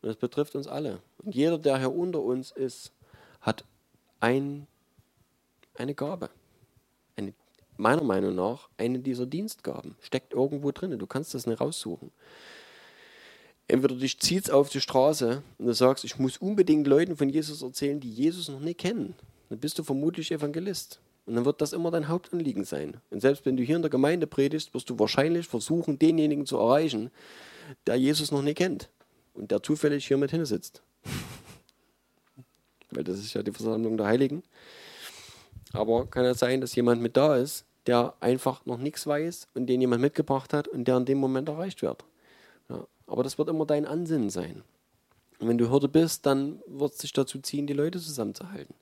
[0.00, 1.00] Und das betrifft uns alle.
[1.18, 2.92] Und jeder, der hier unter uns ist,
[3.40, 3.64] hat
[4.20, 4.66] ein,
[5.76, 6.30] eine Gabe.
[7.16, 7.34] Eine,
[7.76, 9.96] meiner Meinung nach eine dieser Dienstgaben.
[10.00, 10.98] Steckt irgendwo drin.
[10.98, 12.10] Du kannst das nicht raussuchen.
[13.68, 17.62] Entweder dich zieht auf die Straße und du sagst, ich muss unbedingt Leuten von Jesus
[17.62, 19.14] erzählen, die Jesus noch nicht kennen.
[19.48, 21.00] Dann bist du vermutlich Evangelist.
[21.26, 23.00] Und dann wird das immer dein Hauptanliegen sein.
[23.10, 26.58] Und selbst wenn du hier in der Gemeinde predigst, wirst du wahrscheinlich versuchen, denjenigen zu
[26.58, 27.10] erreichen,
[27.86, 28.90] der Jesus noch nicht kennt
[29.34, 30.82] und der zufällig hier mit hinsitzt.
[32.90, 34.42] Weil das ist ja die Versammlung der Heiligen.
[35.72, 39.66] Aber kann ja sein, dass jemand mit da ist, der einfach noch nichts weiß und
[39.66, 42.04] den jemand mitgebracht hat und der in dem Moment erreicht wird.
[42.68, 44.62] Ja, aber das wird immer dein Ansinnen sein.
[45.38, 48.74] Und wenn du Hürde bist, dann wird es sich dazu ziehen, die Leute zusammenzuhalten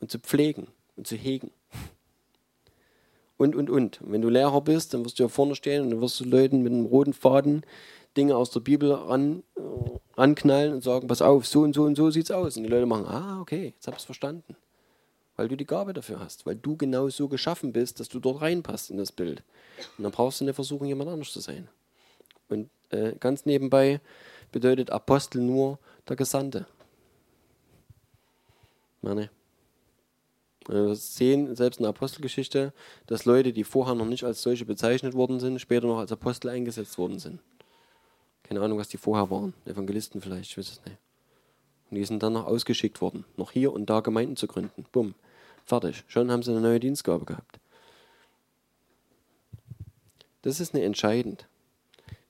[0.00, 1.50] und zu pflegen und zu hegen.
[3.36, 4.00] Und, und, und.
[4.02, 6.62] Wenn du Lehrer bist, dann wirst du ja vorne stehen und dann wirst du Leuten
[6.62, 7.64] mit einem roten Faden
[8.16, 9.60] Dinge aus der Bibel ran, äh,
[10.16, 12.56] ranknallen und sagen, pass auf, so und so und so sieht's aus.
[12.56, 14.56] Und die Leute machen, ah, okay, jetzt hab ich's verstanden.
[15.36, 18.40] Weil du die Gabe dafür hast, weil du genau so geschaffen bist, dass du dort
[18.40, 19.42] reinpasst in das Bild.
[19.98, 21.68] Und dann brauchst du nicht versuchen, jemand anders zu sein.
[22.48, 24.00] Und äh, ganz nebenbei
[24.50, 25.78] bedeutet Apostel nur
[26.08, 26.66] der Gesandte.
[29.02, 29.28] Meine.
[30.68, 32.72] Wir sehen selbst in der Apostelgeschichte,
[33.06, 36.48] dass Leute, die vorher noch nicht als solche bezeichnet worden sind, später noch als Apostel
[36.48, 37.40] eingesetzt worden sind.
[38.42, 39.54] Keine Ahnung, was die vorher waren.
[39.64, 40.98] Evangelisten vielleicht, ich weiß es nicht.
[41.90, 44.84] Und die sind dann noch ausgeschickt worden, noch hier und da Gemeinden zu gründen.
[44.90, 45.14] Bumm,
[45.64, 46.04] fertig.
[46.08, 47.60] Schon haben sie eine neue Dienstgabe gehabt.
[50.42, 51.46] Das ist nicht entscheidend.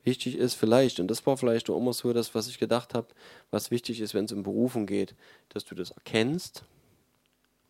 [0.04, 3.08] Wichtig ist vielleicht, und das war vielleicht auch immer so das, was ich gedacht habe,
[3.50, 5.14] was wichtig ist, wenn es um Berufung geht,
[5.48, 6.64] dass du das erkennst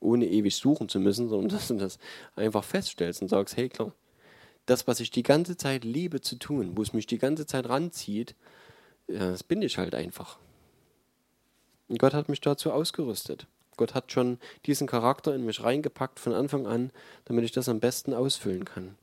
[0.01, 1.99] ohne ewig suchen zu müssen, sondern dass du das
[2.35, 3.93] einfach feststellst und sagst, hey klar,
[4.67, 7.69] das, was ich die ganze Zeit liebe zu tun, wo es mich die ganze Zeit
[7.69, 8.35] ranzieht,
[9.07, 10.39] das bin ich halt einfach.
[11.89, 13.47] Und Gott hat mich dazu ausgerüstet.
[13.77, 16.91] Gott hat schon diesen Charakter in mich reingepackt von Anfang an,
[17.27, 18.97] damit ich das am besten ausfüllen kann.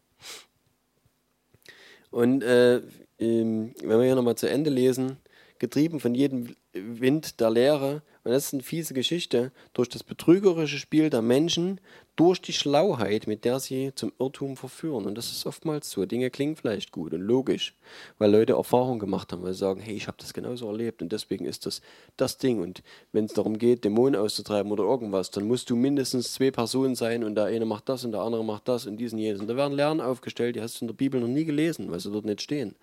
[2.12, 2.82] Und äh,
[3.18, 5.18] wenn wir hier nochmal zu Ende lesen,
[5.64, 10.78] getrieben von jedem Wind der Lehre, und das ist eine fiese Geschichte, durch das betrügerische
[10.78, 11.80] Spiel der Menschen,
[12.18, 15.06] durch die Schlauheit, mit der sie zum Irrtum verführen.
[15.06, 16.06] Und das ist oftmals so.
[16.06, 17.76] Dinge klingen vielleicht gut und logisch,
[18.18, 21.14] weil Leute Erfahrung gemacht haben, weil sie sagen, hey, ich habe das genauso erlebt und
[21.14, 21.82] deswegen ist das
[22.18, 22.62] das Ding.
[22.62, 22.84] Und
[23.14, 27.24] wenn es darum geht, Dämonen auszutreiben oder irgendwas, dann musst du mindestens zwei Personen sein
[27.24, 29.40] und der eine macht das und der andere macht das und diesen jenes.
[29.40, 32.02] Und da werden Lernen aufgestellt, die hast du in der Bibel noch nie gelesen, weil
[32.02, 32.76] sie dort nicht stehen.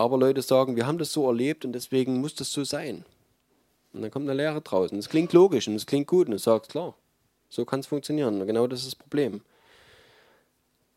[0.00, 3.04] Aber Leute sagen, wir haben das so erlebt und deswegen muss das so sein.
[3.92, 4.98] Und dann kommt eine Lehre draußen.
[4.98, 6.94] Es klingt logisch und es klingt gut und es sagt, klar,
[7.50, 8.40] so kann es funktionieren.
[8.40, 9.42] Und genau das ist das Problem.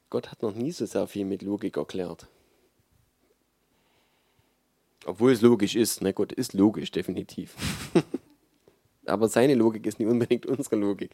[0.09, 2.27] Gott hat noch nie so sehr viel mit Logik erklärt.
[5.05, 6.01] Obwohl es logisch ist.
[6.01, 6.13] Ne?
[6.13, 7.57] Gott ist logisch, definitiv.
[9.05, 11.11] Aber seine Logik ist nicht unbedingt unsere Logik.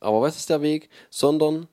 [0.00, 0.88] Aber was ist der Weg?
[1.10, 1.68] Sondern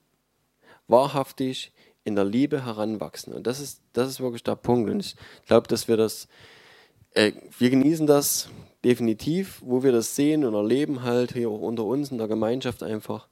[0.90, 1.72] wahrhaftig
[2.04, 3.34] in der Liebe heranwachsen.
[3.34, 4.90] Und das ist, das ist wirklich der Punkt.
[4.90, 5.16] Und ich
[5.48, 6.28] glaube, dass wir das,
[7.14, 8.50] äh, wir genießen das
[8.84, 12.84] definitiv, wo wir das sehen und erleben halt hier auch unter uns in der Gemeinschaft
[12.84, 13.28] einfach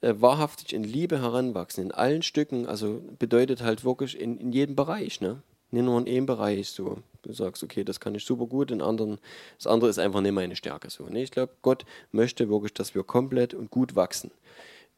[0.00, 4.76] äh, wahrhaftig in Liebe heranwachsen, in allen Stücken, also bedeutet halt wirklich in, in jedem
[4.76, 5.42] Bereich, ne?
[5.70, 6.98] Nicht nur in einem Bereich so.
[7.22, 9.18] Du sagst, okay, das kann ich super gut, in anderen,
[9.58, 11.04] das andere ist einfach nicht meine Stärke so.
[11.04, 11.22] Ne?
[11.22, 14.30] Ich glaube, Gott möchte wirklich, dass wir komplett und gut wachsen.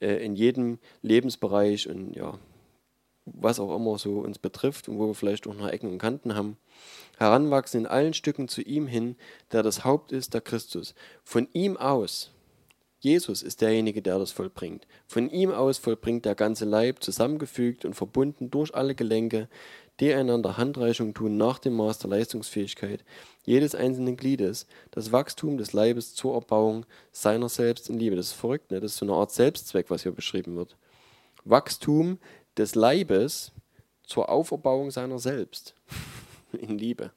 [0.01, 2.38] Äh, in jedem Lebensbereich und ja,
[3.26, 6.34] was auch immer so uns betrifft und wo wir vielleicht auch noch Ecken und Kanten
[6.34, 6.57] haben,
[7.18, 9.16] heranwachsen in allen Stücken zu ihm hin,
[9.53, 10.94] der das Haupt ist, der Christus.
[11.22, 12.30] Von ihm aus
[13.03, 14.86] Jesus ist derjenige, der das vollbringt.
[15.07, 19.48] Von ihm aus vollbringt der ganze Leib, zusammengefügt und verbunden durch alle Gelenke,
[20.01, 23.05] die einander Handreichung tun nach dem Maß der Leistungsfähigkeit
[23.44, 28.16] jedes einzelnen Gliedes, das Wachstum des Leibes zur Erbauung seiner selbst in Liebe.
[28.16, 28.80] Das ist verrückt, ne?
[28.80, 30.76] das ist so eine Art Selbstzweck, was hier beschrieben wird.
[31.44, 32.18] Wachstum
[32.57, 33.53] des Leibes
[34.03, 35.74] zur Auferbauung seiner selbst
[36.53, 37.12] in Liebe.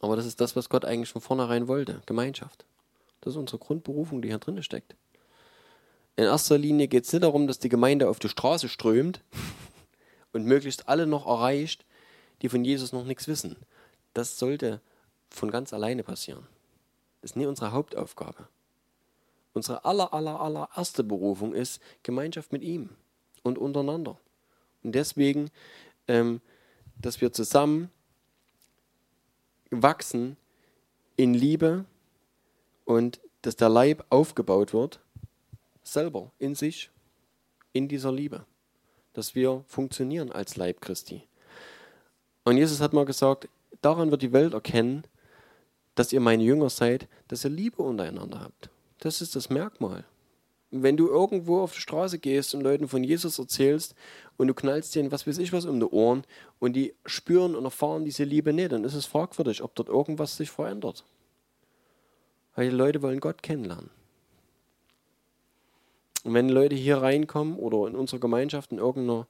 [0.00, 2.64] Aber das ist das, was Gott eigentlich von vornherein wollte, Gemeinschaft.
[3.20, 4.94] Das ist unsere Grundberufung, die hier drin steckt.
[6.16, 9.22] In erster Linie geht es nicht darum, dass die Gemeinde auf die Straße strömt
[10.36, 11.84] und möglichst alle noch erreicht,
[12.42, 13.56] die von Jesus noch nichts wissen.
[14.14, 14.80] Das sollte
[15.30, 16.46] von ganz alleine passieren.
[17.20, 18.48] Das ist nicht unsere Hauptaufgabe.
[19.52, 22.90] Unsere aller, aller, aller erste Berufung ist Gemeinschaft mit ihm
[23.42, 24.18] und untereinander.
[24.82, 25.50] Und deswegen,
[26.08, 26.40] ähm,
[27.00, 27.90] dass wir zusammen
[29.70, 30.36] wachsen
[31.16, 31.84] in Liebe,
[32.86, 35.00] und dass der Leib aufgebaut wird,
[35.82, 36.90] selber in sich,
[37.74, 38.46] in dieser Liebe,
[39.16, 41.22] dass wir funktionieren als Leib Christi.
[42.44, 43.48] Und Jesus hat mal gesagt,
[43.82, 45.04] daran wird die Welt erkennen,
[45.94, 48.70] dass ihr meine Jünger seid, dass ihr Liebe untereinander habt.
[49.00, 50.04] Das ist das Merkmal.
[50.70, 53.94] wenn du irgendwo auf die Straße gehst und Leuten von Jesus erzählst
[54.36, 56.24] und du knallst denen was weiß ich was um die Ohren
[56.58, 60.36] und die spüren und erfahren diese Liebe nicht, dann ist es fragwürdig, ob dort irgendwas
[60.36, 61.04] sich verändert.
[62.54, 63.90] Weil die Leute wollen Gott kennenlernen.
[66.26, 69.28] Und wenn Leute hier reinkommen oder in unserer Gemeinschaft in irgendeiner,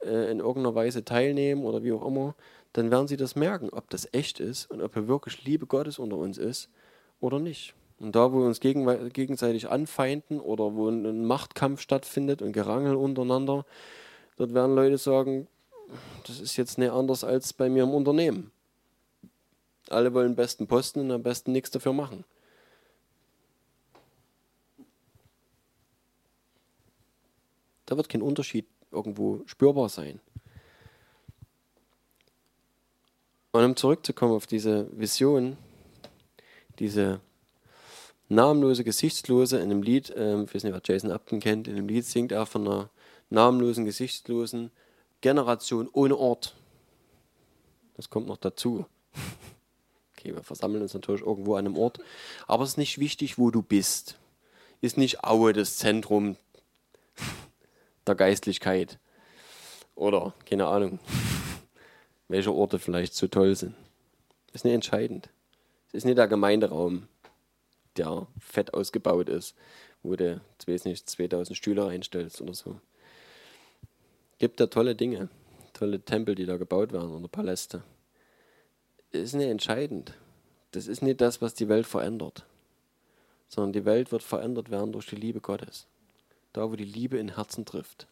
[0.00, 2.36] äh, in irgendeiner Weise teilnehmen oder wie auch immer,
[2.72, 5.98] dann werden sie das merken, ob das echt ist und ob hier wirklich Liebe Gottes
[5.98, 6.70] unter uns ist
[7.18, 7.74] oder nicht.
[7.98, 12.94] Und da, wo wir uns gegen, gegenseitig anfeinden oder wo ein Machtkampf stattfindet und Gerangel
[12.94, 13.66] untereinander,
[14.36, 15.48] dort werden Leute sagen,
[16.28, 18.52] das ist jetzt nicht anders als bei mir im Unternehmen.
[19.88, 22.22] Alle wollen besten Posten und am besten nichts dafür machen.
[27.86, 30.20] Da wird kein Unterschied irgendwo spürbar sein.
[33.52, 35.56] Und um zurückzukommen auf diese Vision,
[36.78, 37.20] diese
[38.28, 41.88] namenlose, gesichtslose, in einem Lied, ähm, ich weiß nicht, wer Jason Upton kennt, in einem
[41.88, 42.90] Lied singt er von einer
[43.30, 44.70] namenlosen, gesichtslosen
[45.20, 46.54] Generation ohne Ort.
[47.94, 48.86] Das kommt noch dazu.
[50.18, 52.00] Okay, wir versammeln uns natürlich irgendwo an einem Ort,
[52.46, 54.18] aber es ist nicht wichtig, wo du bist.
[54.80, 56.36] Ist nicht Aue das Zentrum
[58.06, 58.98] der Geistlichkeit.
[59.94, 60.98] Oder, keine Ahnung,
[62.28, 63.74] welche Orte vielleicht so toll sind.
[64.46, 65.30] Das ist nicht entscheidend.
[65.88, 67.08] Es ist nicht der Gemeinderaum,
[67.96, 69.56] der fett ausgebaut ist,
[70.02, 72.80] wo du, ich weiß nicht, 2000 Stühle reinstellst oder so.
[74.38, 75.30] Gibt da tolle Dinge,
[75.72, 77.82] tolle Tempel, die da gebaut werden oder Paläste.
[79.12, 80.12] Das ist nicht entscheidend.
[80.72, 82.44] Das ist nicht das, was die Welt verändert,
[83.48, 85.86] sondern die Welt wird verändert werden durch die Liebe Gottes
[86.56, 88.06] da wo die Liebe in Herzen trifft.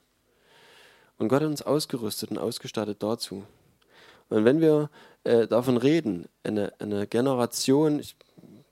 [1.19, 3.45] Und Gott hat uns ausgerüstet und ausgestattet dazu.
[4.29, 4.91] Und wenn wir
[5.25, 8.17] äh, davon reden, eine, eine Generation, ich,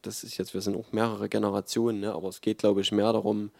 [0.03, 3.13] das ist jetzt, wir sind auch mehrere Generationen, ne, aber es geht, glaube ich, mehr
[3.13, 3.51] darum,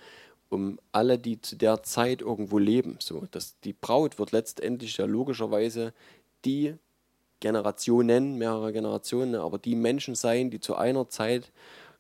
[0.51, 2.97] um alle, die zu der Zeit irgendwo leben.
[3.01, 5.93] So, dass die Braut wird letztendlich ja logischerweise
[6.45, 6.75] die
[7.41, 11.53] Generationen, mehrere Generationen, ne, aber die Menschen sein, die zu einer Zeit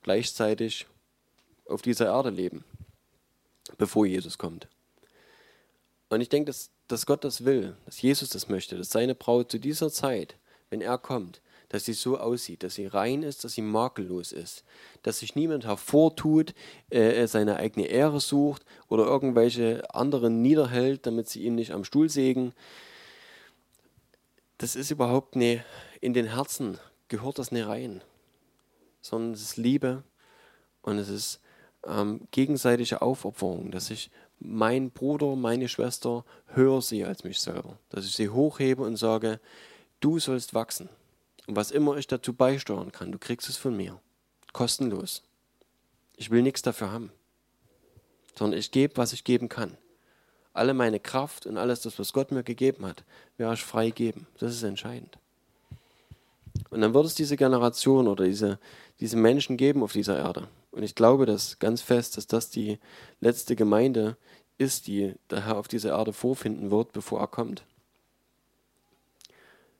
[0.02, 0.86] gleichzeitig
[1.66, 2.64] auf dieser Erde leben
[3.78, 4.68] bevor Jesus kommt.
[6.08, 9.50] Und ich denke, dass, dass Gott das will, dass Jesus das möchte, dass seine Braut
[9.50, 10.36] zu dieser Zeit,
[10.68, 11.40] wenn er kommt,
[11.72, 14.62] dass sie so aussieht, dass sie rein ist, dass sie makellos ist,
[15.02, 16.54] dass sich niemand hervortut,
[16.90, 22.10] äh, seine eigene Ehre sucht oder irgendwelche anderen niederhält, damit sie ihn nicht am Stuhl
[22.10, 22.52] sägen.
[24.58, 25.64] Das ist überhaupt nicht,
[26.02, 28.02] in den Herzen gehört das nicht rein,
[29.00, 30.02] sondern es ist Liebe
[30.82, 31.40] und es ist
[31.86, 38.04] ähm, gegenseitige Aufopferung, dass ich meinen Bruder, meine Schwester höher sehe als mich selber, dass
[38.04, 39.40] ich sie hochhebe und sage,
[40.00, 40.88] du sollst wachsen.
[41.46, 44.00] Und was immer ich dazu beisteuern kann, du kriegst es von mir.
[44.52, 45.22] Kostenlos.
[46.16, 47.10] Ich will nichts dafür haben,
[48.36, 49.76] sondern ich gebe, was ich geben kann.
[50.52, 53.04] Alle meine Kraft und alles das, was Gott mir gegeben hat,
[53.38, 54.26] werde ich frei geben.
[54.38, 55.18] Das ist entscheidend.
[56.68, 58.58] Und dann wird es diese Generation oder diese,
[59.00, 60.48] diese Menschen geben auf dieser Erde.
[60.72, 62.78] Und ich glaube das ganz fest, dass das die
[63.20, 64.16] letzte Gemeinde
[64.58, 67.64] ist, die der Herr auf dieser Erde vorfinden wird, bevor er kommt.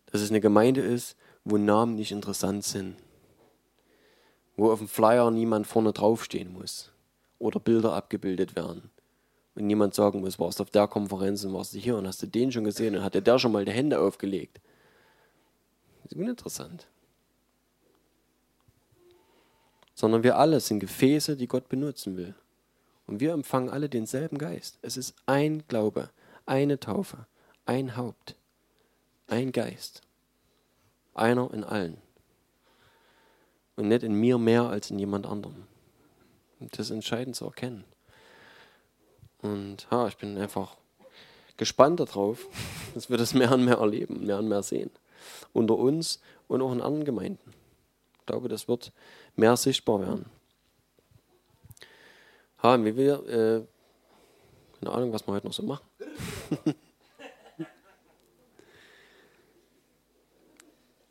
[0.07, 2.97] Dass es eine Gemeinde ist, wo Namen nicht interessant sind.
[4.57, 6.93] Wo auf dem Flyer niemand vorne draufstehen muss.
[7.39, 8.91] Oder Bilder abgebildet werden.
[9.55, 12.23] Und niemand sagen muss, warst du auf der Konferenz und warst du hier und hast
[12.23, 14.61] du den schon gesehen und hat der schon mal die Hände aufgelegt.
[16.03, 16.87] Das ist uninteressant.
[20.03, 22.35] Sondern wir alle sind Gefäße, die Gott benutzen will.
[23.07, 24.81] Und wir empfangen alle denselben Geist.
[24.83, 26.11] Es ist ein Glaube,
[26.45, 27.29] eine Taufe,
[27.67, 28.35] ein Haupt,
[29.29, 30.03] ein Geist.
[31.15, 31.99] Einer in allen.
[33.77, 35.69] Und nicht in mir mehr als in jemand anderem.
[36.59, 37.85] Und das ist entscheidend zu erkennen.
[39.41, 40.79] Und ja, ich bin einfach
[41.57, 42.49] gespannt darauf,
[42.95, 44.91] dass wir das mehr und mehr erleben, mehr und mehr sehen.
[45.53, 47.62] Unter uns und auch in anderen Gemeinden.
[48.33, 48.93] Glaube, das wird
[49.37, 50.25] mehr sichtbar werden.
[52.83, 53.63] Wie wir, äh,
[54.81, 55.85] keine Ahnung, was wir heute noch so machen.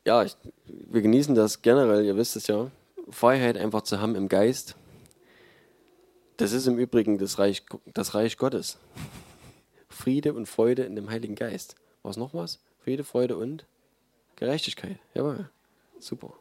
[0.03, 2.71] ja, ich, wir genießen das generell, ihr wisst es ja,
[3.11, 4.75] Freiheit einfach zu haben im Geist.
[6.37, 7.63] Das ist im Übrigen das Reich,
[7.93, 8.79] das Reich Gottes.
[9.89, 11.75] Friede und Freude in dem Heiligen Geist.
[12.01, 12.63] Was noch was?
[12.79, 13.67] Friede, Freude und
[14.37, 14.97] Gerechtigkeit.
[15.13, 15.51] Jawohl.
[15.99, 16.33] Super.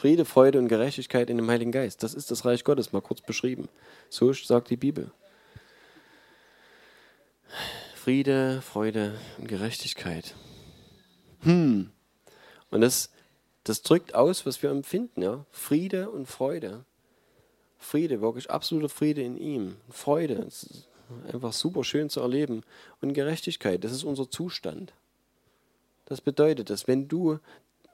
[0.00, 2.02] Friede, Freude und Gerechtigkeit in dem Heiligen Geist.
[2.02, 3.68] Das ist das Reich Gottes, mal kurz beschrieben.
[4.08, 5.10] So sagt die Bibel.
[7.96, 10.34] Friede, Freude und Gerechtigkeit.
[11.40, 11.90] Hm.
[12.70, 13.10] Und das,
[13.62, 15.44] das drückt aus, was wir empfinden, ja.
[15.50, 16.86] Friede und Freude.
[17.76, 19.76] Friede, wirklich absoluter Friede in ihm.
[19.90, 20.88] Freude, das ist
[21.30, 22.62] einfach super schön zu erleben.
[23.02, 24.94] Und Gerechtigkeit, das ist unser Zustand.
[26.06, 27.38] Das bedeutet, dass wenn du,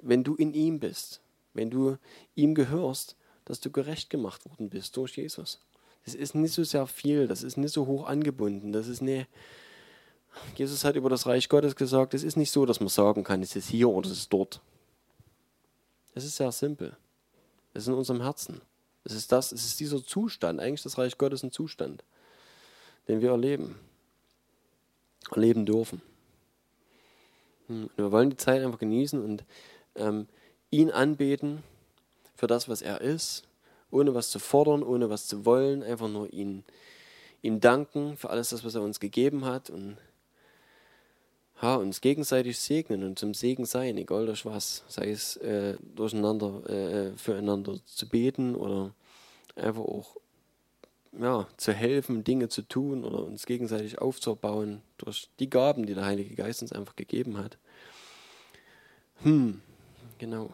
[0.03, 1.21] wenn du in ihm bist,
[1.57, 1.97] wenn du
[2.35, 5.61] ihm gehörst, dass du gerecht gemacht worden bist durch Jesus.
[6.05, 9.29] Das ist nicht so sehr viel, das ist nicht so hoch angebunden, das ist nicht.
[10.55, 13.43] Jesus hat über das Reich Gottes gesagt, es ist nicht so, dass man sagen kann,
[13.43, 14.61] es ist hier oder es ist dort.
[16.15, 16.97] Es ist sehr simpel.
[17.75, 18.61] Es ist in unserem Herzen.
[19.05, 22.05] Es ist das, es ist dieser Zustand, eigentlich das Reich Gottes ein Zustand,
[23.09, 23.77] den wir erleben,
[25.31, 26.03] erleben dürfen.
[27.69, 29.45] Hm, wir wollen die Zeit einfach genießen und
[29.95, 30.27] ähm,
[30.71, 31.63] ihn anbeten
[32.35, 33.45] für das, was er ist,
[33.91, 36.65] ohne was zu fordern, ohne was zu wollen, einfach nur ihn,
[37.43, 39.97] ihm danken für alles das, was er uns gegeben hat und
[41.63, 46.69] ja, uns gegenseitig segnen und zum Segen sein, egal durch was, sei es äh, durcheinander,
[46.69, 48.93] äh, füreinander zu beten oder
[49.55, 50.17] einfach auch
[51.19, 56.05] ja, zu helfen, Dinge zu tun oder uns gegenseitig aufzubauen durch die Gaben, die der
[56.05, 57.57] Heilige Geist uns einfach gegeben hat.
[59.23, 59.63] Hm,
[60.19, 60.53] genau.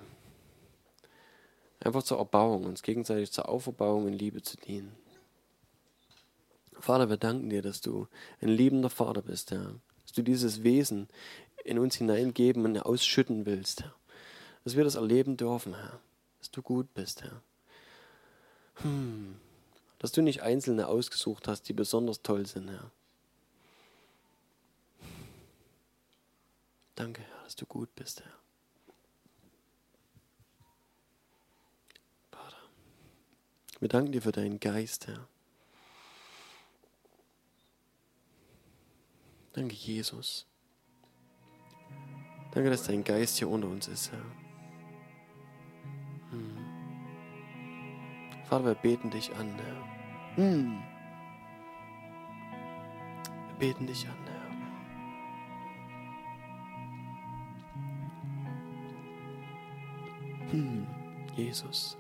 [1.81, 4.95] Einfach zur Erbauung, uns gegenseitig zur Auferbauung in Liebe zu dienen.
[6.79, 8.09] Vater, wir danken dir, dass du
[8.41, 9.75] ein liebender Vater bist, Herr.
[10.03, 11.09] Dass du dieses Wesen
[11.65, 13.95] in uns hineingeben und ausschütten willst, Herr.
[14.65, 16.01] Dass wir das erleben dürfen, Herr.
[16.39, 17.43] Dass du gut bist, Herr.
[18.77, 19.37] Hm.
[19.99, 22.91] Dass du nicht Einzelne ausgesucht hast, die besonders toll sind, Herr.
[26.95, 28.42] Danke, Herr, dass du gut bist, Herr.
[33.83, 35.27] Wir danken dir für deinen Geist, Herr.
[39.55, 40.47] Danke, Jesus.
[42.53, 44.25] Danke, dass dein Geist hier unter uns ist, Herr.
[46.31, 46.59] Hm.
[48.45, 50.37] Vater, wir beten dich an, Herr.
[50.37, 50.81] Hm.
[53.49, 54.15] Wir beten dich an,
[60.39, 60.53] Herr.
[60.53, 60.87] Hm.
[61.35, 61.97] Jesus.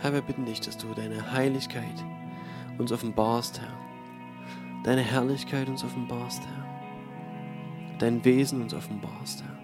[0.00, 2.04] Herr, wir bitten dich, dass du deine Heiligkeit
[2.78, 3.72] uns offenbarst, Herr.
[4.84, 7.98] Deine Herrlichkeit uns offenbarst, Herr.
[7.98, 9.56] Dein Wesen uns offenbarst, Herr.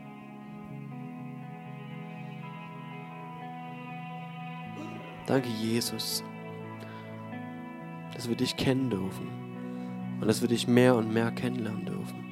[5.26, 6.24] Danke, Jesus,
[8.14, 9.28] dass wir dich kennen dürfen
[10.20, 12.22] und dass wir dich mehr und mehr kennenlernen dürfen.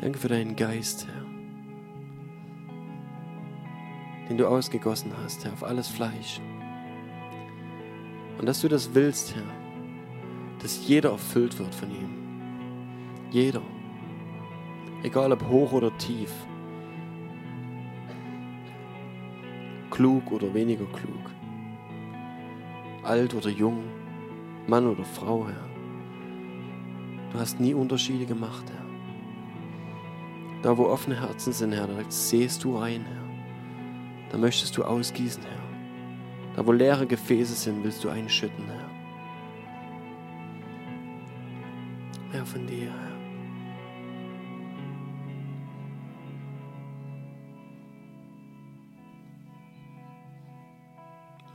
[0.00, 1.35] Danke für deinen Geist, Herr
[4.28, 6.40] den du ausgegossen hast, Herr, auf alles Fleisch.
[8.38, 9.42] Und dass du das willst, Herr,
[10.60, 12.10] dass jeder erfüllt wird von ihm.
[13.30, 13.62] Jeder.
[15.02, 16.32] Egal ob hoch oder tief.
[19.90, 21.30] Klug oder weniger klug.
[23.06, 23.84] alt oder jung,
[24.66, 25.68] Mann oder Frau, Herr.
[27.32, 28.84] Du hast nie Unterschiede gemacht, Herr.
[30.62, 33.15] Da, wo offene Herzen sind, Herr, da sehst du rein, Herr.
[34.30, 35.66] Da möchtest du ausgießen, Herr.
[36.56, 38.90] Da, wo leere Gefäße sind, willst du einschütten, Herr.
[42.32, 43.16] Mehr von dir, Herr.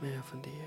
[0.00, 0.61] Mehr von dir.